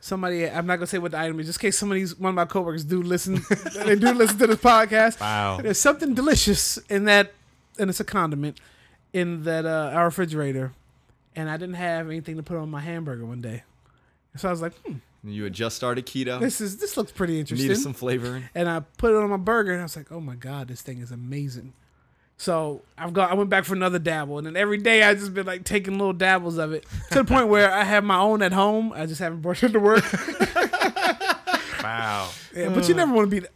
[0.00, 2.36] Somebody, I'm not gonna say what the item is, just in case somebody's one of
[2.36, 3.42] my coworkers do listen.
[3.84, 5.20] they do listen to this podcast.
[5.20, 5.58] Wow.
[5.60, 7.32] There's something delicious in that,
[7.80, 8.60] and it's a condiment
[9.12, 10.72] in that uh, our refrigerator,
[11.36, 13.62] and I didn't have anything to put on my hamburger one day.
[14.36, 16.38] So I was like, hmm, You had just started keto.
[16.40, 17.68] this is this looks pretty interesting.
[17.68, 18.44] Needed some flavoring.
[18.54, 20.82] and I put it on my burger, and I was like, oh my god, this
[20.82, 21.72] thing is amazing.
[22.40, 25.34] So I've got I went back for another dabble, and then every day I just
[25.34, 28.42] been like taking little dabbles of it to the point where I have my own
[28.42, 28.92] at home.
[28.92, 30.04] I just haven't brought it to work.
[31.82, 32.30] Wow.
[32.54, 33.40] Yeah, but you never want to be.
[33.40, 33.52] th-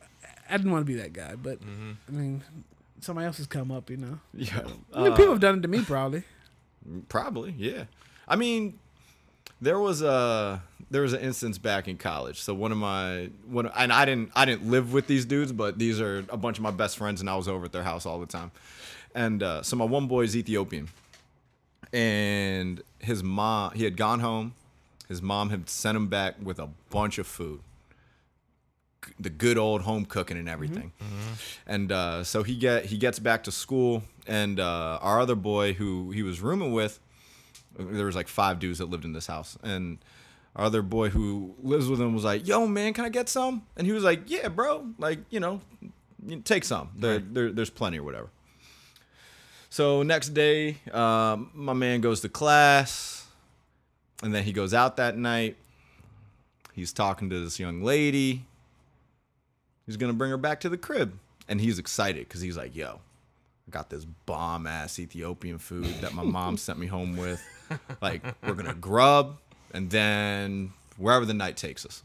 [0.49, 1.91] I didn't want to be that guy, but Mm-hmm.
[2.09, 2.43] I mean,
[3.03, 4.19] somebody else has come up, you know.
[4.35, 4.61] Yeah.
[4.95, 6.23] I mean, Uh, people have done it to me, probably.
[7.09, 7.85] Probably, yeah.
[8.27, 8.79] I mean,
[9.61, 12.41] there was a there was an instance back in college.
[12.41, 15.79] So one of my one and I didn't I didn't live with these dudes, but
[15.79, 18.05] these are a bunch of my best friends, and I was over at their house
[18.05, 18.51] all the time.
[19.15, 20.89] And uh, so my one boy is Ethiopian,
[21.93, 24.55] and his mom he had gone home.
[25.09, 27.61] His mom had sent him back with a bunch of food,
[29.19, 30.93] the good old home cooking and everything.
[31.67, 35.73] And uh, so he get he gets back to school, and uh, our other boy
[35.75, 37.01] who he was rooming with,
[37.79, 39.99] there was like five dudes that lived in this house, and
[40.55, 43.63] our other boy who lives with him was like, "Yo, man, can I get some?"
[43.77, 45.61] And he was like, "Yeah, bro, like you know,
[46.45, 46.91] take some.
[46.97, 48.29] There, there, there's plenty or whatever."
[49.71, 53.27] So next day, um, my man goes to class,
[54.23, 55.57] and then he goes out that night.
[56.75, 58.45] He's talking to this young lady.
[59.87, 61.19] He's gonna bring her back to the crib,
[61.49, 63.01] and he's excited because he's like, "Yo,
[63.67, 67.43] I got this bomb ass Ethiopian food that my mom sent me home with.
[68.01, 69.39] Like, we're gonna grub,
[69.73, 72.03] and then wherever the night takes us."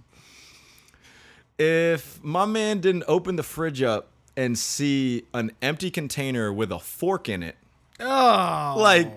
[1.57, 6.79] If my man didn't open the fridge up and see an empty container with a
[6.79, 7.57] fork in it,
[7.99, 9.07] Oh, like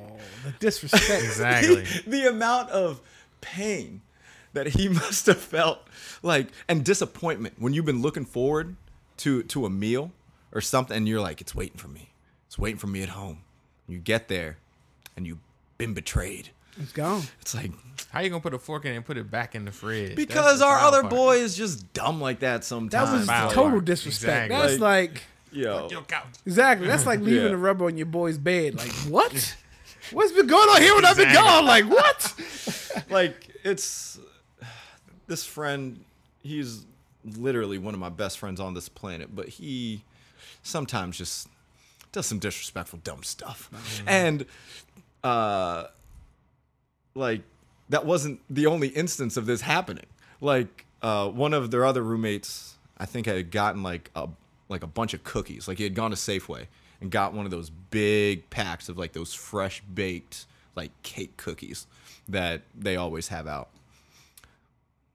[0.45, 1.23] the disrespect.
[1.23, 1.85] Exactly.
[2.07, 3.01] the amount of
[3.43, 4.01] pain
[4.53, 5.79] that he must have felt
[6.23, 8.77] like and disappointment when you've been looking forward
[9.19, 10.13] to to a meal
[10.53, 12.11] or something and you're like it's waiting for me
[12.47, 13.39] it's waiting for me at home
[13.87, 14.57] you get there
[15.17, 15.39] and you've
[15.79, 17.23] been betrayed it's gone.
[17.41, 17.73] it's like
[18.11, 20.15] How you gonna put a fork in it and put it back in the fridge?
[20.17, 21.13] Because the our other part.
[21.13, 23.27] boy is just dumb like that sometimes.
[23.27, 23.85] That was total part.
[23.85, 24.47] disrespect.
[24.53, 24.69] Exactly.
[24.69, 25.23] That's like
[25.53, 26.25] yo Yo, couch.
[26.47, 26.87] exactly.
[26.87, 27.49] That's like leaving Yeah.
[27.49, 28.77] the rubber on your boy's bed.
[28.77, 29.57] Like what?
[30.13, 31.67] What's been going on here when I've been gone?
[31.67, 32.35] Like what?
[33.11, 34.19] like it's
[35.31, 36.05] this friend
[36.43, 36.85] he's
[37.37, 40.03] literally one of my best friends on this planet but he
[40.63, 41.49] sometimes just
[42.13, 43.71] does some disrespectful dumb stuff.
[44.07, 44.45] And
[45.23, 45.87] uh
[47.15, 47.43] like
[47.89, 50.07] that wasn't the only instance of this happening.
[50.41, 54.29] Like uh one of their other roommates i think had gotten like a
[54.69, 55.69] like a bunch of cookies.
[55.69, 56.67] Like he had gone to safeway
[57.01, 61.87] and got one of those big packs of like those fresh baked like cake cookies
[62.29, 63.69] that they always have out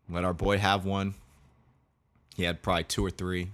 [0.09, 1.13] let our boy have one
[2.35, 3.49] he had probably two or three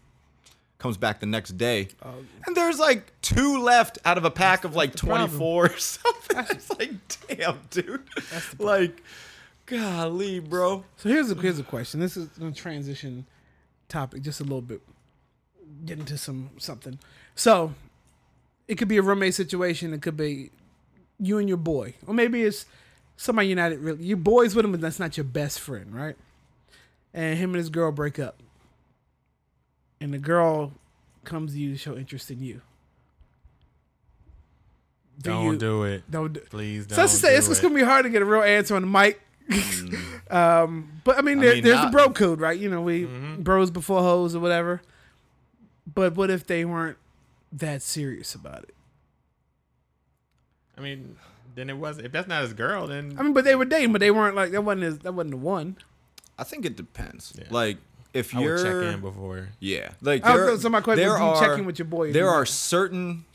[0.78, 2.10] comes back the next day uh,
[2.48, 5.30] and there's like two left out of a pack of like the problem.
[5.30, 6.92] 24 or something it's like
[7.28, 8.02] damn dude
[8.60, 9.04] like
[9.68, 12.00] golly bro So here's a here's a question.
[12.00, 13.26] This is gonna transition
[13.88, 14.82] topic just a little bit.
[15.86, 16.98] Get into some something.
[17.36, 17.74] So
[18.68, 19.94] it could be a roommate situation.
[19.94, 20.50] It could be
[21.20, 22.66] you and your boy, or maybe it's
[23.18, 24.04] somebody you're not really.
[24.04, 26.16] Your boys with him, but that's not your best friend, right?
[27.14, 28.42] And him and his girl break up,
[30.00, 30.72] and the girl
[31.26, 32.62] comes to you to show interest in you.
[35.22, 36.10] Do Don't you- do it.
[36.10, 36.96] Don't do, Please don't.
[36.96, 38.82] so that's to say, it's, it's gonna be hard to get a real answer on
[38.82, 39.22] the mic.
[40.32, 42.58] um, but I mean, I mean, there's not- the bro code, right?
[42.58, 43.42] You know, we Mm-hmm.
[43.44, 44.82] bros before hoes or whatever.
[45.94, 46.98] But what if they weren't
[47.52, 48.74] that serious about it?
[50.78, 51.18] I mean,
[51.56, 51.98] then it was.
[51.98, 54.36] If that's not his girl, then I mean, but they were dating, but they weren't
[54.36, 54.62] like that.
[54.64, 55.76] wasn't his, that wasn't the one.
[56.40, 57.46] I think it depends Yeah.
[57.50, 57.78] like
[58.14, 59.50] if I you're would check in before.
[59.60, 62.12] yeah like there, gonna- so my question there was, you are check with your boy
[62.12, 63.26] there you- are certain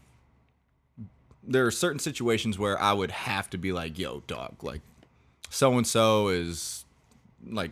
[1.49, 4.81] there are certain situations where I would have to be like, "Yo, dog, like
[5.49, 6.85] so and so is
[7.49, 7.71] like,"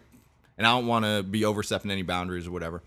[0.56, 2.82] and I don't want to be overstepping any boundaries or whatever.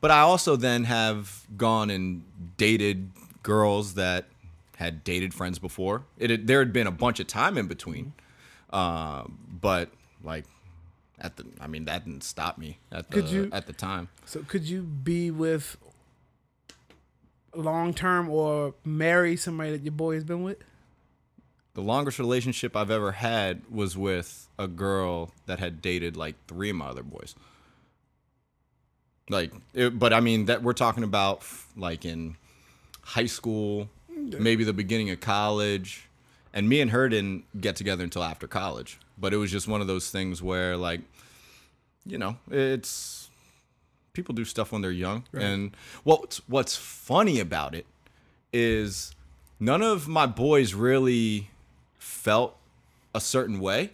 [0.00, 2.22] But I also then have gone and
[2.56, 3.10] dated
[3.42, 4.24] girls that
[4.76, 6.04] had dated friends before.
[6.18, 8.14] It had, there had been a bunch of time in between,
[8.70, 9.24] uh,
[9.60, 9.90] but
[10.24, 10.44] like
[11.20, 14.08] at the, I mean, that didn't stop me at the you- at the time.
[14.24, 15.76] So could you be with
[17.54, 20.58] long term or marry somebody that your boy has been with?
[21.74, 26.70] The longest relationship I've ever had was with a girl that had dated like three
[26.70, 27.34] of my other boys.
[29.30, 32.36] Like, it, but I mean that we're talking about f- like in
[33.02, 36.08] high school, maybe the beginning of college,
[36.52, 38.98] and me and her didn't get together until after college.
[39.20, 41.00] But it was just one of those things where like,
[42.06, 43.30] you know, it's
[44.12, 47.86] people do stuff when they're young, and what's what's funny about it
[48.52, 49.14] is
[49.60, 51.50] none of my boys really
[51.98, 52.56] felt
[53.14, 53.90] a certain way.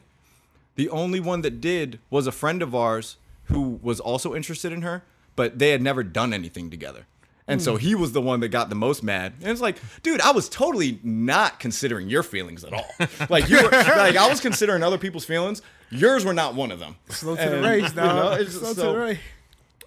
[0.77, 4.83] The only one that did was a friend of ours who was also interested in
[4.83, 5.05] her,
[5.37, 7.07] but they had never done anything together.
[7.47, 7.79] And so hmm.
[7.79, 9.35] he was the one that got the most mad.
[9.41, 12.87] And it's like, dude, I was totally not considering your feelings at all.
[13.29, 15.63] Like you were like I was considering other people's feelings.
[15.91, 16.97] Yours were not one of them.
[17.09, 18.41] Slow to the race, you know, dog.
[18.41, 19.19] it's- Slow to the race.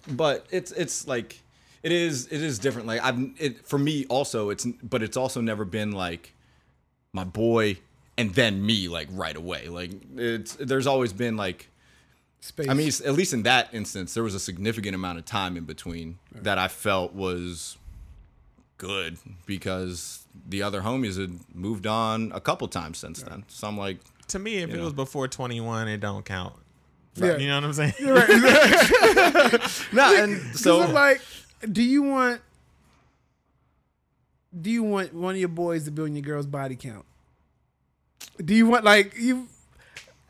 [0.08, 1.40] but it's it's like
[1.82, 5.40] it is it is different like i've it for me also it's but it's also
[5.40, 6.34] never been like
[7.12, 7.78] my boy
[8.16, 11.68] and then me like right away like it's there's always been like
[12.40, 12.68] Space.
[12.68, 15.64] i mean at least in that instance there was a significant amount of time in
[15.64, 17.76] between that i felt was
[18.78, 23.76] good because the other homies had moved on a couple times since then so i'm
[23.76, 24.84] like To me, if it know.
[24.84, 26.54] was before 21, it don't count.
[27.16, 27.38] Yeah.
[27.38, 27.94] You know what I'm saying?
[29.92, 31.20] No, and so so like,
[31.72, 32.40] do you want?
[34.60, 37.04] Do you want one of your boys to be on your girl's body count?
[38.44, 39.48] Do you want like you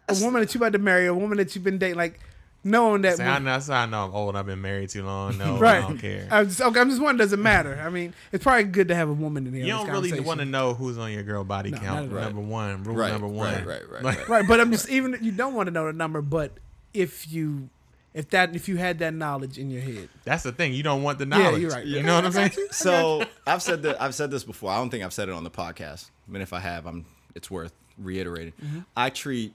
[0.08, 2.18] a woman that you about to marry, a woman that you've been dating, like
[2.64, 3.16] knowing that?
[3.18, 4.36] Say, I know, so I know I'm old.
[4.36, 5.38] I've been married too long.
[5.38, 5.78] No, right.
[5.78, 6.26] I don't care.
[6.30, 7.18] I'm just, okay, I'm just wondering.
[7.18, 7.80] Does it matter?
[7.84, 9.64] I mean, it's probably good to have a woman in here.
[9.64, 12.12] you don't really want to know who's on your girl body not count.
[12.12, 12.24] at all.
[12.24, 13.54] Number one, rule right number one.
[13.54, 14.28] right right right, Like, right.
[14.28, 16.52] Right, but I'm just even you don't want to know the number, but
[16.94, 17.68] if you
[18.14, 20.72] if that if you had that knowledge in your head, That's the thing.
[20.72, 21.52] You don't want the knowledge.
[21.54, 21.84] Yeah, you're right.
[21.86, 22.02] You Yeah.
[22.02, 22.52] know what I'm saying?
[22.70, 24.70] so I've said that I've said this before.
[24.70, 26.10] I don't think I've said it on the podcast.
[26.26, 27.04] I mean, if I have, I'm.
[27.34, 28.52] It's worth reiterating.
[28.62, 28.78] Mm-hmm.
[28.96, 29.52] I treat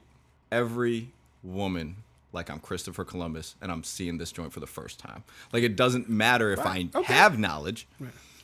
[0.54, 1.08] every
[1.42, 1.96] woman
[2.32, 5.22] like I'm Christopher Columbus and I'm seeing this joint for the first time.
[5.52, 7.12] Like it doesn't matter if I Okay.
[7.12, 7.86] have knowledge.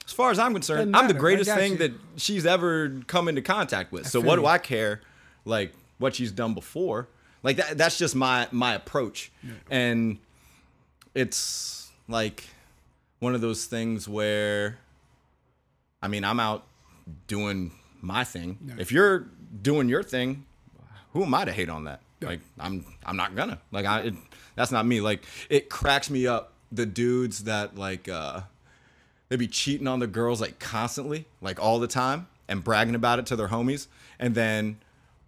[0.07, 1.79] As far as I'm concerned, I'm the greatest thing you.
[1.79, 4.07] that she's ever come into contact with.
[4.09, 4.47] So feel what do.
[4.47, 5.01] I care?
[5.45, 7.09] Like what she's done before.
[7.43, 7.79] Like that.
[7.79, 9.31] That's just my my approach.
[9.71, 10.19] And
[11.15, 12.45] it's like
[13.19, 14.79] one of those things where
[16.03, 16.65] I mean, I'm out
[17.27, 18.59] doing my thing.
[18.79, 19.27] If you're
[19.63, 20.47] doing your thing,
[21.13, 22.01] who am I to hate on that?
[22.23, 23.59] Like I'm I'm not gonna.
[23.73, 24.15] Like I it,
[24.55, 25.01] that's not me.
[25.01, 28.43] Like it cracks me up the dudes that like uh
[29.29, 33.19] they be cheating on the girls like constantly, like all the time and bragging about
[33.19, 33.87] it to their homies
[34.19, 34.79] and then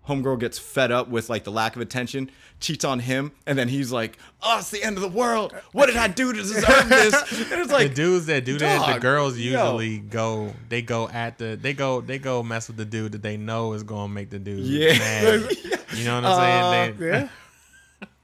[0.09, 2.31] homegirl gets fed up with like the lack of attention,
[2.61, 5.55] cheats on him, and then he's like, "Oh, it's the end of the world.
[5.73, 7.15] What did I do to deserve this?"
[7.53, 9.53] And it's The like, dudes that do that, the girls yo.
[9.53, 10.53] usually go.
[10.69, 11.59] They go at the.
[11.61, 12.01] They go.
[12.01, 14.99] They go mess with the dude that they know is gonna make the dude Yeah.
[14.99, 15.49] mad.
[15.95, 16.95] You know what I'm saying?
[16.95, 17.29] Uh, they, yeah,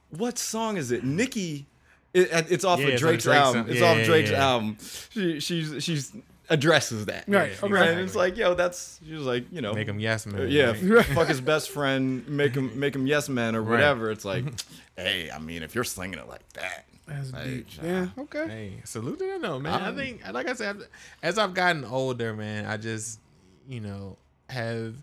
[0.09, 1.03] what song is it?
[1.03, 1.67] Nikki.
[2.15, 3.65] It, it's off Yeah, of it's Drake's, Drake's album.
[3.69, 4.77] It's yeah, off Drake's album.
[5.11, 6.11] She, she's she's
[6.49, 7.25] addresses that.
[7.27, 7.91] right, Yeah, okay.
[7.91, 10.49] And it's like, yo, that's she was like, you know, make him yes man.
[10.49, 13.71] Yeah, Like, fuck his best friend, make him make him yes man or Right.
[13.71, 14.09] whatever.
[14.11, 14.45] It's like,
[14.97, 17.67] hey, I mean, if you're slinging it like that, That's like, deep.
[17.81, 18.47] uh, Yeah, okay.
[18.47, 19.81] Hey, salute to them though, man.
[19.81, 20.77] I think, like I said,
[21.23, 23.19] as I've gotten older, man, I just,
[23.67, 24.17] you know,
[24.49, 24.95] have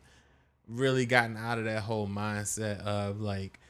[0.68, 3.60] really gotten out of that whole mindset of like,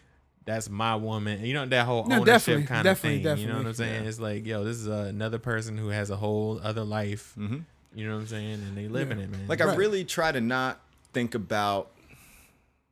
[0.46, 1.44] that's my woman.
[1.44, 3.46] You know, that whole No, ownership definitely, kind definitely, of thing.
[3.46, 4.02] You know what I'm saying?
[4.04, 4.08] yeah.
[4.08, 7.34] It's like, yo, this is another person who has a whole other life.
[7.36, 7.64] Mhm.
[7.94, 8.52] You know what I'm saying?
[8.54, 9.46] And they live in it, man.
[9.48, 10.80] Like I really try to not
[11.12, 11.90] think about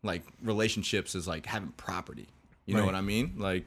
[0.02, 2.26] like relationships as like having property.
[2.66, 3.34] You know what I mean?
[3.38, 3.64] Like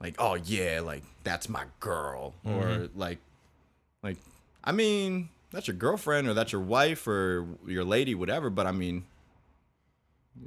[0.00, 2.98] like oh yeah, like that's my girl or Mm-hmm.
[2.98, 3.18] like
[4.02, 4.16] like
[4.64, 8.72] I mean, that's your girlfriend or that's your wife or your lady whatever, but I
[8.72, 9.04] mean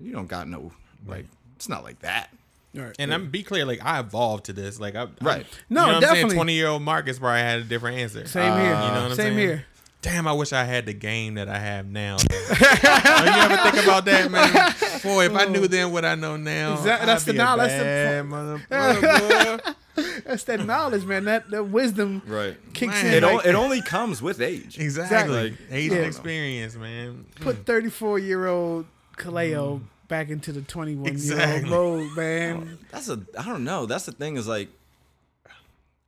[0.02, 0.72] you don't got no
[1.06, 1.28] like
[1.64, 2.30] it's not like that.
[2.76, 2.96] All right.
[3.00, 4.82] and I'm be clear, like I evolved to this.
[4.82, 5.46] Like I, Right.
[5.70, 6.36] No, you know definitely.
[6.36, 8.28] Twenty year old Marcus probably had a different answer.
[8.28, 8.66] Same uh, here.
[8.66, 9.38] You know what I'm Same saying?
[9.38, 9.66] here.
[10.02, 12.18] Damn, I wish I had the game that I have now.
[12.32, 14.52] oh, you ever think about that, man?
[15.04, 15.68] Boy, if I knew oh.
[15.68, 19.56] then what I know now, Exact- that's I'd the be a knowledge, that's the bad
[19.56, 19.74] mother- boy.
[20.26, 21.26] That's that knowledge, man.
[21.26, 22.58] That that wisdom Right.
[22.74, 23.06] kicks Man.
[23.06, 23.14] in.
[23.14, 24.80] It, o- it only comes with age.
[24.80, 25.52] Exactly.
[25.52, 25.98] Like, Age Yeah.
[25.98, 27.26] and experience, man.
[27.40, 27.66] put mm.
[27.66, 28.88] 34 year old
[29.18, 29.82] Kaleo
[30.14, 31.68] back into the 21 Exactly.
[31.68, 32.70] year old mode, man.
[32.72, 33.88] Oh, that's a I don't know.
[33.88, 34.70] That's the thing is like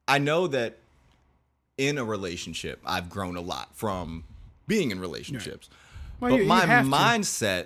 [0.07, 0.77] I know that
[1.79, 4.23] in a relationship I've grown a lot from
[4.67, 5.71] being in relationships.
[6.19, 6.91] Well, but you- you my have to.
[6.91, 7.65] mindset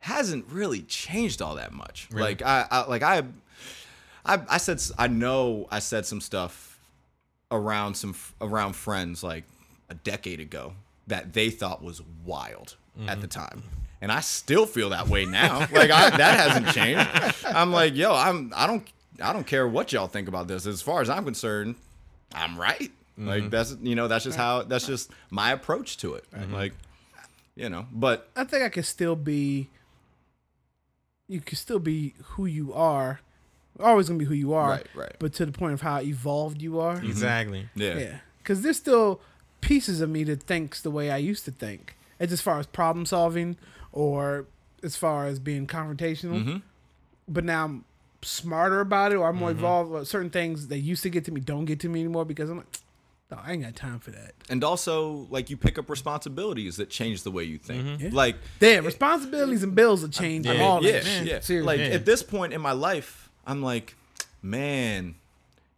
[0.00, 2.08] hasn't really changed all that much.
[2.10, 2.28] Really?
[2.28, 3.22] Like I, I like I,
[4.26, 6.78] I I said I know I said some stuff
[7.50, 9.44] around some around friends like
[9.88, 10.74] a decade ago
[11.06, 13.20] that they thought was wild at mm-hmm.
[13.22, 13.62] the time.
[14.00, 15.60] And I still feel that way now.
[15.72, 17.44] like I, that hasn't changed.
[17.46, 18.86] I'm like, yo, I'm I don't
[19.20, 20.66] I don't care what y'all think about this.
[20.66, 21.76] As far as I'm concerned,
[22.32, 22.92] I'm right.
[23.16, 23.48] Like mm-hmm.
[23.50, 26.24] that's you know that's just how that's just my approach to it.
[26.32, 26.54] Mm-hmm.
[26.54, 26.72] Like
[27.56, 29.68] you know, but I think I can still be.
[31.26, 33.20] You can still be who you are.
[33.80, 34.70] Always gonna be who you are.
[34.70, 35.16] Right, right.
[35.18, 36.96] But to the point of how evolved you are.
[36.96, 37.06] Mm-hmm.
[37.10, 37.68] Exactly.
[37.74, 37.98] yeah.
[37.98, 38.16] Yeah.
[38.38, 39.20] Because there's still
[39.60, 41.96] pieces of me that thinks the way I used to think.
[42.20, 43.56] It's as far as problem solving
[43.92, 44.46] or
[44.82, 46.42] as far as being confrontational.
[46.42, 46.56] Mm-hmm.
[47.26, 47.84] But now I'm
[48.22, 49.58] smarter about it or I'm more Mm-hmm.
[49.58, 49.92] evolved.
[49.92, 52.50] Or certain things that used to get to me don't get to me anymore because
[52.50, 52.66] I'm like,
[53.30, 54.32] no, I ain't got time for that.
[54.48, 58.00] and also like you pick up responsibilities that change the way you think.
[58.00, 58.08] Yeah.
[58.12, 61.04] Like Damn, responsibilities and bills will change Yeah, all yeah, that.
[61.04, 61.40] Man, yeah.
[61.40, 61.60] Seriously.
[61.60, 61.86] Like Yeah.
[61.96, 63.96] at this point in my life, I'm like,
[64.42, 65.14] man,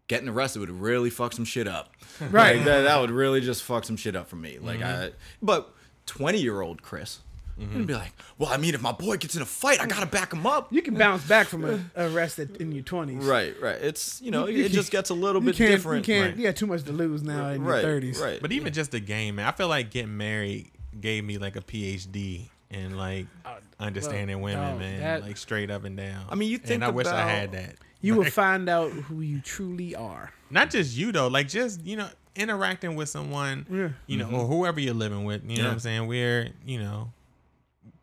[0.07, 1.93] getting arrested would really fuck some shit up.
[2.21, 2.57] Right.
[2.57, 4.59] Like, that, that would really just fuck some shit up for me.
[4.61, 5.11] Like I,
[5.43, 5.75] but
[6.07, 7.19] 20 year old Chris,
[7.59, 7.79] Mm-hmm.
[7.79, 10.07] would be like, well, I mean, if my boy gets in a fight, I gotta
[10.07, 10.73] back him up.
[10.73, 13.27] you can bounce back from an arrest at, in your 20s.
[13.27, 13.77] Right, right.
[13.81, 16.07] It's you know, You it just gets a little bit can't, different.
[16.07, 16.31] You can't.
[16.31, 16.39] Right.
[16.39, 18.21] You got too much to lose now in right, your 30s.
[18.21, 18.41] right.
[18.41, 20.71] But even just the game, man, I feel like getting married
[21.01, 25.71] gave me like a PhD in like uh, understanding women, dog, man, that- like straight
[25.71, 26.25] up and down.
[26.29, 27.77] I mean, you think and I wish I had that.
[28.03, 30.33] You will find out who you truly are.
[30.49, 33.89] not just you though, like just you know interacting with someone, Yeah.
[34.07, 34.35] you know, mm-hmm.
[34.37, 35.43] or whoever you're living with.
[35.45, 36.07] You know what I'm saying?
[36.07, 37.13] We're you know,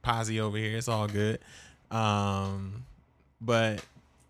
[0.07, 0.77] posse over here.
[0.77, 1.39] It's all good.
[1.91, 2.85] Um,
[3.41, 3.83] but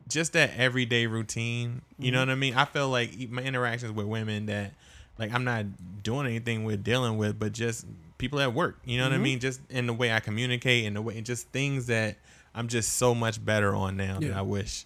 [0.07, 1.83] just that everyday routine.
[1.99, 2.29] You know mm-hmm.
[2.29, 2.55] what I mean?
[2.55, 4.71] I feel like my interactions with women that
[5.19, 5.65] like I'm not
[6.03, 7.85] doing anything with dealing with, but just
[8.17, 8.79] people at work.
[8.85, 9.23] You know what I mm-hmm.
[9.23, 9.39] mean?
[9.39, 12.15] Just in the way I communicate and the way just things that
[12.55, 14.85] I'm just so much better on now that I wish.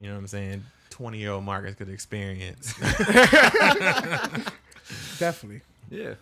[0.00, 0.64] You know what I'm saying?
[0.90, 2.74] Twenty year old Marcus could experience.
[5.18, 5.62] Definitely.
[5.90, 6.14] Yeah.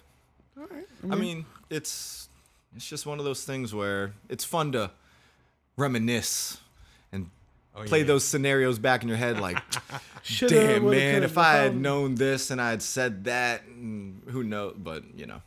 [0.57, 0.87] All right.
[1.03, 1.21] I mm-hmm.
[1.21, 2.29] mean, it's
[2.77, 4.91] it's just one of those things where it's fun to
[5.77, 6.59] reminisce
[7.13, 7.31] and
[7.75, 8.05] Oh, play yeah.
[8.07, 9.57] those scenarios back in your head like
[10.49, 14.43] damn woulda, man if i had known this and i had said that and who
[14.43, 15.41] knows but you know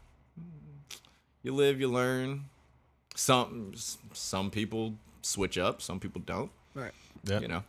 [1.43, 2.45] you live you learn
[3.15, 3.73] some
[4.13, 6.93] some people switch up some people don't Right.
[7.25, 7.41] Yep.
[7.41, 7.63] you know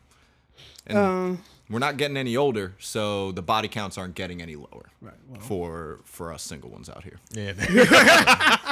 [0.86, 1.42] and Um.
[1.68, 5.14] we're not getting any older so the body counts aren't getting any lower Right.
[5.28, 7.54] Well, for for us single ones out here Yeah.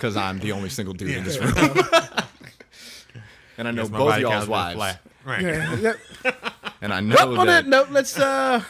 [0.00, 1.52] because i'm the only single dude in this room
[3.58, 5.00] and i know Guess my both body y'all's count's been wives flat.
[5.24, 5.42] Right.
[5.42, 5.74] yeah.
[6.24, 6.44] yep.
[6.80, 8.62] and i know Well, on that that note, let's uh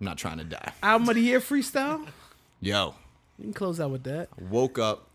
[0.00, 2.06] i'm not trying to die album of the year freestyle.
[2.60, 2.94] yo
[3.38, 4.28] You can close out with that.
[4.50, 5.06] woke up,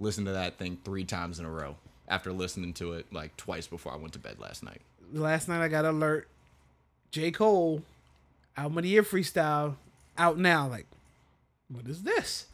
[0.00, 1.76] listened to that thing three times in a row
[2.08, 4.80] after listening to it like twice before I went to bed last night.
[5.12, 6.26] Last night I got an alert.
[7.12, 7.30] J.
[7.30, 7.82] Cole,
[8.56, 9.76] album of the year freestyle,
[10.18, 10.66] out now.
[10.68, 10.86] Like,
[11.68, 12.46] what is this?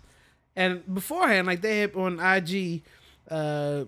[0.57, 2.83] And beforehand, like they had on IG,
[3.31, 3.85] uh,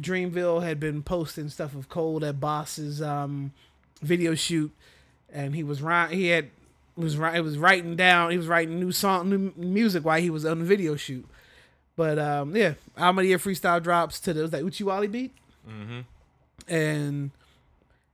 [0.00, 3.52] Dreamville had been posting stuff of Cole at Bas's um,
[4.00, 4.70] video shoot,
[5.32, 6.50] and he was ri- he had
[6.96, 10.30] was ri- it was writing down he was writing new song new music while he
[10.30, 11.26] was on the video shoot.
[11.96, 15.08] But um, yeah, I'm gonna year freestyle drops to the it was like Uchi Wally
[15.08, 15.32] beat,
[16.68, 17.30] and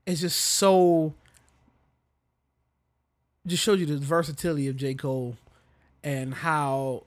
[0.06, 1.12] it's just so
[3.46, 4.94] just showed you the versatility of J.
[4.94, 5.36] Cole
[6.02, 7.04] and how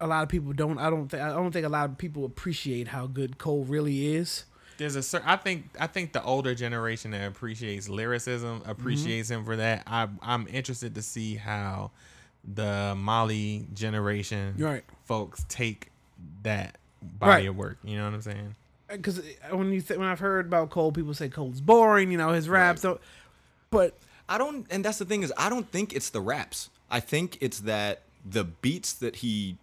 [0.00, 2.24] a lot of people don't I don't think I don't think a lot of people
[2.24, 4.44] appreciate how good Cole really is.
[4.76, 5.28] There's a certain.
[5.28, 5.64] I think.
[5.80, 9.82] I think the older generation that appreciates lyricism appreciates him for that.
[9.88, 11.90] I, I'm interested to see how
[12.54, 14.84] the Molly generation Right.
[15.04, 15.90] folks take
[16.44, 17.48] that body Right.
[17.48, 17.78] of work.
[17.82, 18.54] You know what I'm saying?
[18.88, 22.12] Uh, because uh, when you th- when I've heard about Cole, people say Cole's boring.
[22.12, 23.00] You know his raps don't.
[23.70, 26.70] But I don't, and that's the thing is, I don't think it's the raps.
[26.88, 29.56] I think it's that the beats that he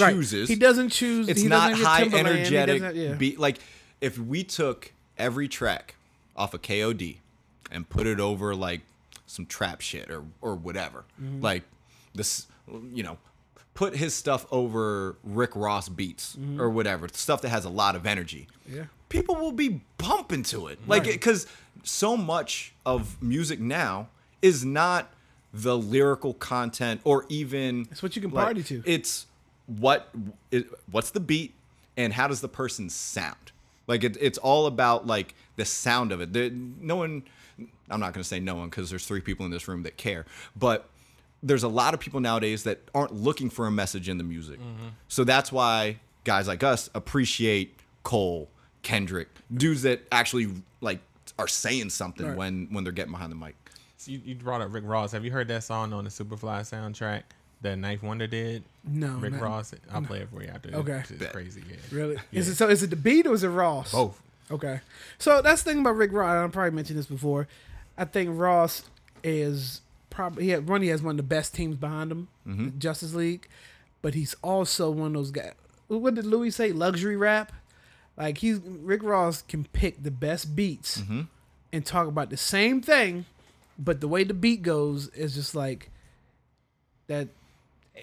[0.00, 0.48] right, chooses.
[0.48, 1.28] he doesn't choose.
[1.28, 3.14] It's he not high energetic yeah.
[3.14, 3.38] beat.
[3.38, 3.58] Like
[4.00, 5.94] if we took every track
[6.36, 7.16] off of KOD
[7.70, 8.80] and put it over like
[9.26, 11.40] some trap shit or or whatever, Mm-hmm.
[11.42, 11.62] like
[12.14, 12.46] this,
[12.92, 13.18] you know,
[13.74, 16.60] put his stuff over Rick Ross beats Mm-hmm.
[16.60, 18.46] or whatever stuff that has a lot of energy.
[18.68, 18.84] Yeah.
[19.08, 20.78] people will be bumping to it.
[20.86, 21.46] Like, because
[21.82, 24.08] so much of music now
[24.42, 25.12] is not
[25.52, 28.82] the lyrical content or even It's what you can like, party to.
[28.86, 29.26] It's
[29.66, 30.10] what
[30.90, 31.54] what's the beat
[31.96, 33.52] and how does the person sound.
[33.86, 36.32] Like it, it's all about like the sound of it.
[36.32, 37.22] There, no one,
[37.90, 40.24] I'm not gonna say no one because there's three people in this room that care,
[40.56, 40.88] but
[41.42, 44.58] there's a lot of people nowadays that aren't looking for a message in the music.
[44.58, 44.88] Mm-hmm.
[45.08, 48.48] So that's why guys like us appreciate Cole,
[48.82, 50.50] Kendrick, dudes that actually
[50.80, 51.00] like
[51.38, 52.36] are saying something Right.
[52.36, 53.54] when when they're getting behind the mic.
[53.98, 55.12] So you, you brought up Rick Ross.
[55.12, 57.22] Have you heard that song on the Superfly soundtrack
[57.64, 58.62] that Knife Wonder did?
[58.84, 59.74] No, Rick not- Ross.
[59.92, 60.70] I'll play it for you after.
[60.74, 61.00] Okay.
[61.00, 61.32] It's Bet.
[61.32, 61.62] crazy.
[61.68, 61.76] Yeah.
[61.90, 62.16] Really?
[62.32, 62.68] Is it so?
[62.68, 63.92] Is it the beat or is it Ross?
[63.92, 64.20] Both.
[64.50, 64.80] Okay.
[65.18, 66.48] So that's the thing about Rick Ross.
[66.48, 67.48] I probably mentioned this before.
[67.98, 68.84] I think Ross
[69.22, 70.82] is probably he had, one.
[70.82, 72.78] He has one of the best teams behind him, Mm-hmm.
[72.78, 73.48] Justice League,
[74.02, 75.52] but he's also one of those guys.
[75.88, 76.72] What did Louis say?
[76.72, 77.52] Luxury rap.
[78.16, 81.22] Like he's Rick Ross can pick the best beats Mm-hmm.
[81.72, 83.24] and talk about the same thing,
[83.78, 85.88] but the way the beat goes is just like
[87.06, 87.28] that.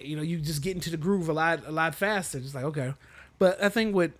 [0.00, 2.40] You know, you just get into the groove a lot, a lot faster.
[2.40, 2.94] Just like okay,
[3.38, 4.12] but I think with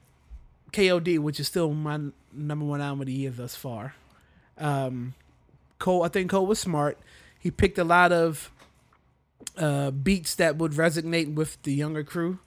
[0.72, 3.94] KOD, which is still my n- number one album of the year thus far.
[4.58, 5.14] Um,
[5.78, 6.98] Cole, I think Cole was smart.
[7.38, 8.50] He picked a lot of
[9.56, 12.38] uh, beats that would resonate with the younger crew.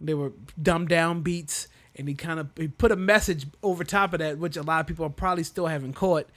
[0.00, 4.12] They were dumbed down beats, and he kind of he put a message over top
[4.12, 6.28] of that, which a lot of people probably still haven't caught.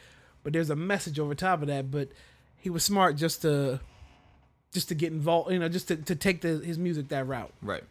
[0.44, 1.92] But there's a message over top of that.
[1.92, 2.10] But
[2.58, 3.80] he was smart just to
[4.74, 7.52] just to get involved, you know, just to, to take the, his music that route.
[7.62, 7.84] Right.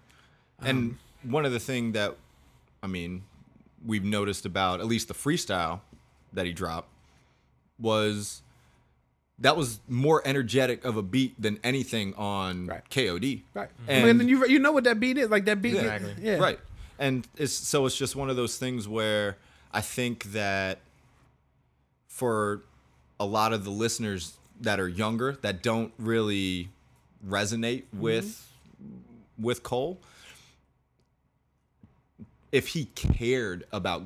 [0.60, 0.98] And um,
[1.30, 2.16] one of the thing that
[2.82, 3.22] I mean,
[3.84, 5.80] we've noticed about at least the freestyle
[6.32, 6.88] that he dropped
[7.78, 8.42] was
[9.38, 12.82] that was more energetic of a beat than anything on Right.
[12.90, 13.42] KOD.
[13.54, 13.68] Right.
[13.88, 15.74] And- And then you you know what that beat is like that beat.
[15.76, 16.14] Exactly.
[16.20, 16.36] Yeah.
[16.36, 16.58] Right.
[16.98, 19.38] And it's so it's just one of those things where
[19.72, 20.80] I think that
[22.06, 22.62] for
[23.18, 26.68] a lot of the listeners that are younger that don't really
[27.26, 28.00] resonate mm-hmm.
[28.00, 28.52] with
[29.38, 29.98] with Cole
[32.52, 34.04] if he cared about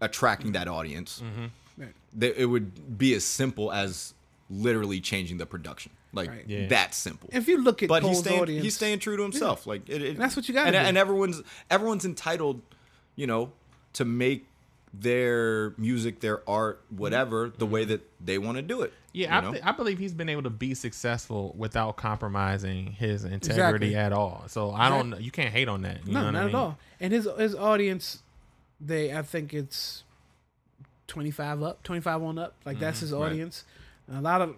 [0.00, 1.46] attracting that audience mm-hmm.
[1.82, 1.92] Right.
[2.14, 4.14] that it would be as simple as
[4.50, 6.44] literally changing the production like Right.
[6.46, 6.66] Yeah.
[6.68, 9.22] that simple If you look at but Cole's he's staying audience, he's staying true to
[9.22, 9.66] himself.
[9.66, 12.62] Like it, it- that's what you gotta and, and everyone's everyone's entitled,
[13.16, 13.52] you know,
[13.94, 14.46] to make
[14.92, 17.74] their music, their art, whatever, the mm-hmm.
[17.74, 18.92] way that they want to do it.
[19.14, 23.86] Yeah, I, th- I believe he's been able to be successful without compromising his integrity
[23.86, 23.94] Exactly.
[23.96, 24.44] at all.
[24.48, 25.20] So I don't.
[25.20, 26.06] You can't hate on that.
[26.06, 26.54] You no, know what not I mean?
[26.54, 26.78] at all.
[27.00, 28.22] And his his audience,
[28.80, 30.02] they I think it's
[31.06, 32.54] twenty five up, twenty five on up.
[32.64, 33.20] Like that's his Mm-hmm.
[33.22, 33.26] right.
[33.30, 33.64] audience.
[34.12, 34.56] A lot of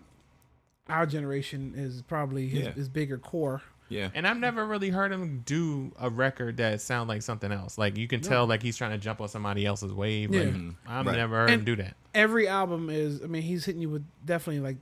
[0.89, 2.71] our generation is probably his, Yeah.
[2.73, 3.61] his bigger core.
[3.89, 4.09] yeah.
[4.15, 7.77] And I've never really heard him do a record that sound like something else.
[7.77, 10.35] Like you can tell, like he's trying to jump on somebody else's wave.
[10.35, 10.45] Yeah.
[10.45, 10.75] Mhm.
[10.87, 11.17] I've Right.
[11.17, 11.95] never heard him do that.
[12.17, 13.23] Every album is.
[13.23, 14.77] I mean, he's hitting you with definitely like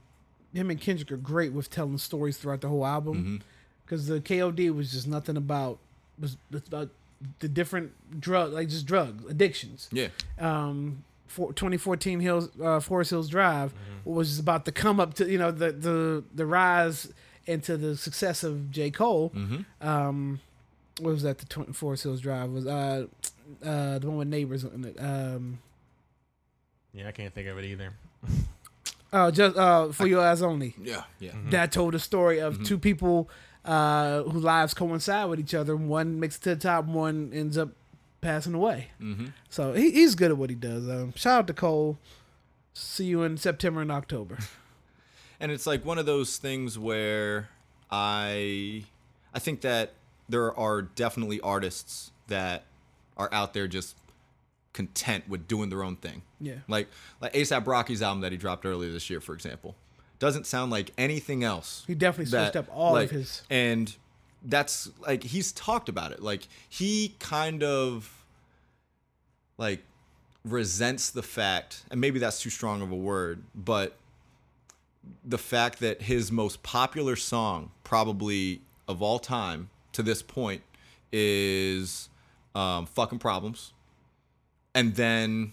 [0.54, 2.94] him and Kendrick are great with telling stories throughout the whole Mm-hmm.
[2.94, 3.42] album.
[3.84, 5.78] Because the KOD was just nothing about
[6.18, 6.88] was was about
[7.40, 9.88] the different drug like just drugs addictions.
[9.92, 10.08] Yeah.
[10.38, 13.74] um, for 2014 Hills uh, Forest Hills Drive
[14.04, 17.12] was about the come up to you know the the the rise
[17.46, 19.32] into the success of J Cole.
[19.82, 20.40] Um,
[21.00, 21.38] what was that?
[21.38, 23.06] The 20, Forest Hills Drive was uh
[23.64, 24.96] uh the one with neighbors on it.
[24.98, 25.58] Um,
[26.94, 27.90] Yeah, I can't think of it either.
[29.12, 30.74] oh, just uh for your eyes only.
[30.80, 31.02] Yeah.
[31.18, 31.32] Yeah.
[31.50, 33.28] That told the story of two people
[33.64, 35.76] uh whose lives coincide with each other.
[35.76, 37.70] One makes it to the top, one ends up
[38.20, 38.88] passing away.
[39.00, 39.26] Mm-hmm.
[39.50, 40.88] So he, he's good at what he does.
[40.88, 41.98] Um, shout out to Cole.
[42.72, 44.38] See you in September and October.
[45.40, 47.48] and it's like one of those things where
[47.90, 48.84] I
[49.34, 49.92] I think that
[50.28, 52.64] there are definitely artists that
[53.16, 53.96] are out there just
[54.74, 56.20] content with doing their own thing.
[56.38, 56.56] Yeah.
[56.68, 56.88] Like
[57.22, 59.74] like ASAP Rocky's album that he dropped earlier this year, for example,
[60.18, 61.84] doesn't sound like anything else.
[61.86, 63.42] He definitely switched up all like, of his.
[63.48, 63.94] and
[64.42, 66.22] that's like he's talked about it.
[66.22, 68.24] Like he kind of
[69.56, 69.82] like
[70.44, 73.96] resents the fact, and maybe that's too strong of a word, but
[75.24, 80.62] the fact that his most popular song, probably of all time to this point,
[81.12, 82.08] is
[82.54, 83.73] um, "Fucking Problems,"
[84.74, 85.52] and then,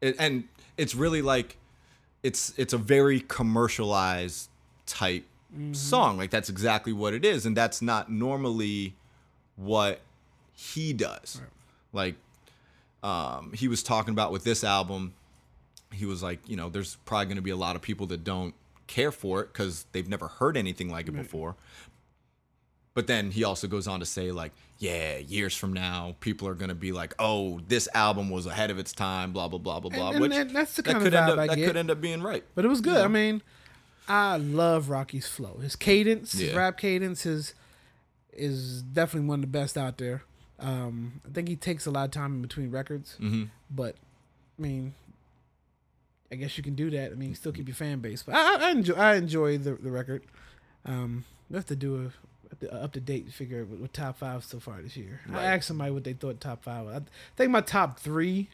[0.00, 0.44] it, and
[0.76, 1.56] it's really like,
[2.22, 4.50] it's it's a very commercialized
[4.86, 5.24] type
[5.72, 6.18] song.
[6.18, 8.94] Like that's exactly what it is, and that's not normally
[9.56, 10.00] what
[10.54, 11.40] he does.
[11.92, 12.16] Like,
[13.02, 15.14] um, he was talking about with this album,
[15.92, 18.24] he was like, you know, there's probably going to be a lot of people that
[18.24, 18.54] don't
[18.86, 21.54] care for it because they've never heard anything like it before.
[22.94, 26.54] But then he also goes on to say like, yeah, years from now, people are
[26.54, 29.90] gonna be like, oh, this album was ahead of its time, blah blah blah blah
[29.90, 30.10] blah.
[30.10, 31.66] and which that- that's the that of could end vibe up I that get.
[31.66, 32.44] could end up being right.
[32.54, 32.96] But it was good.
[33.04, 33.42] I mean,
[34.08, 35.58] I love Rocky's flow.
[35.62, 37.54] His cadence, his rap cadence is
[38.32, 40.22] is definitely one of the best out there.
[40.60, 43.96] Um, I think he takes a lot of time in between records, hmm but
[44.58, 44.94] I mean,
[46.30, 47.10] I guess you can do that.
[47.12, 48.22] I mean, still keep your fan base.
[48.22, 50.22] But I, I- I enjoy I enjoy the the record.
[50.84, 52.12] Um, we have to do a,
[52.72, 55.20] up to date figure with, with top five so far this year.
[55.28, 55.40] Right.
[55.42, 56.86] I asked somebody what they thought top five.
[56.86, 56.94] was.
[56.96, 57.00] I
[57.36, 58.48] think my top three.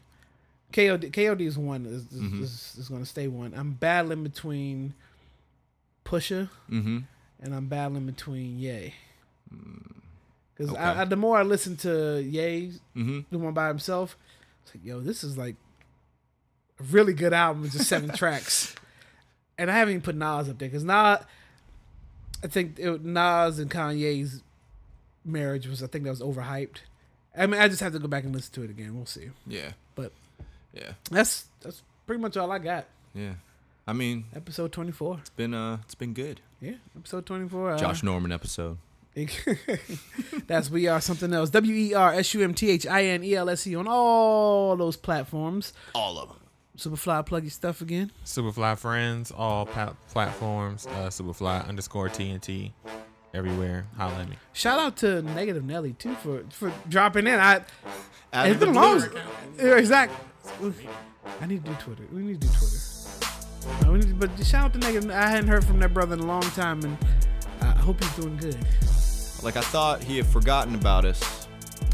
[0.73, 2.41] KOD, KOD is one is, is, Mhm.
[2.41, 3.53] is, is going to stay one.
[3.55, 4.93] I'm battling between
[6.03, 6.99] Pusha hmm
[7.39, 8.93] and I'm battling between Ye.
[10.53, 10.81] Because Okay.
[10.81, 14.17] I, I, the more I listen to Ye, hmm the one by himself,
[14.63, 15.55] it's like, yo, this is like
[16.79, 18.75] a really good album with just seven tracks.
[19.57, 21.19] And I haven't even put Nas up there because Nas,
[22.45, 24.41] I think it, Nas and Kanye's
[25.25, 26.77] marriage was, I think that was overhyped.
[27.37, 28.95] I mean, I just have to go back and listen to it again.
[28.95, 29.29] We'll see.
[29.47, 29.71] Yeah.
[29.95, 30.11] But-
[30.73, 32.85] yeah, That's that's pretty much all I got.
[33.13, 33.35] yeah.
[33.87, 35.19] I mean, Episode 24.
[35.21, 36.41] it's been uh, it's been good.
[36.59, 37.71] Yeah, episode 24.
[37.71, 38.77] Uh, Josh Norman episode.
[40.47, 41.49] That's We Are Something Else.
[41.51, 43.87] W E R S U M T H I N E L S E on
[43.87, 45.71] all those platforms.
[45.93, 46.37] All of them.
[46.77, 48.11] Superfly, plug your stuff again.
[48.25, 50.85] Superfly friends, all pa- platforms.
[50.87, 52.71] Uh, Superfly underscore TNT,
[53.33, 53.85] everywhere.
[53.97, 54.35] Holla at me.
[54.53, 57.39] Shout out to Negative Nelly too for for dropping in.
[57.39, 57.61] I
[58.33, 58.99] Added it's the been a long.
[58.99, 59.09] blue.
[59.69, 60.17] Yeah, exactly.
[61.41, 62.03] I need to do Twitter.
[62.11, 62.77] We need to do Twitter.
[63.87, 65.09] Uh, we need to- but shout out to Negative.
[65.11, 66.97] I hadn't heard from that brother in a long time, and
[67.61, 68.57] I hope he's doing good.
[69.43, 71.47] Like I thought he had forgotten about us,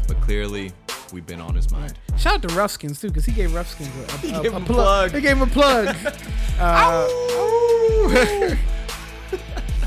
[0.08, 0.72] but clearly
[1.12, 1.94] we've been on his mind.
[2.18, 4.56] Shout out to Roughskins too, because he gave Roughskins a, a, He a- gave a
[4.56, 5.10] him a plug.
[5.10, 5.14] plug.
[5.14, 5.88] He gave him a plug.
[6.58, 7.08] uh,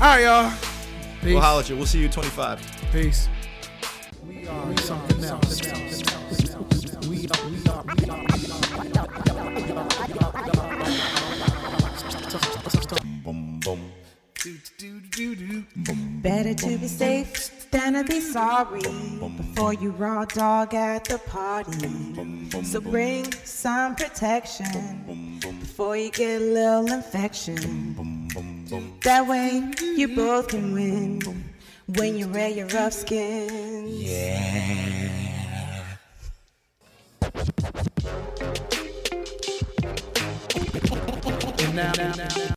[0.00, 0.50] right, y'all.
[1.20, 1.32] Peace.
[1.32, 1.76] We'll holler at you.
[1.76, 2.60] We'll see you 25.
[2.92, 3.28] Peace.
[4.26, 5.60] We are something else.
[7.08, 9.26] We are, we are, we are.
[13.24, 13.92] Boom, boom.
[16.22, 18.80] Better to be safe than to be sorry
[19.36, 22.62] before you raw dog at the party.
[22.64, 28.28] So bring some protection before you get a little infection.
[29.02, 31.20] That way you both can win
[31.86, 33.90] when you wear your rough skin.
[41.58, 42.55] And now, now, now, now.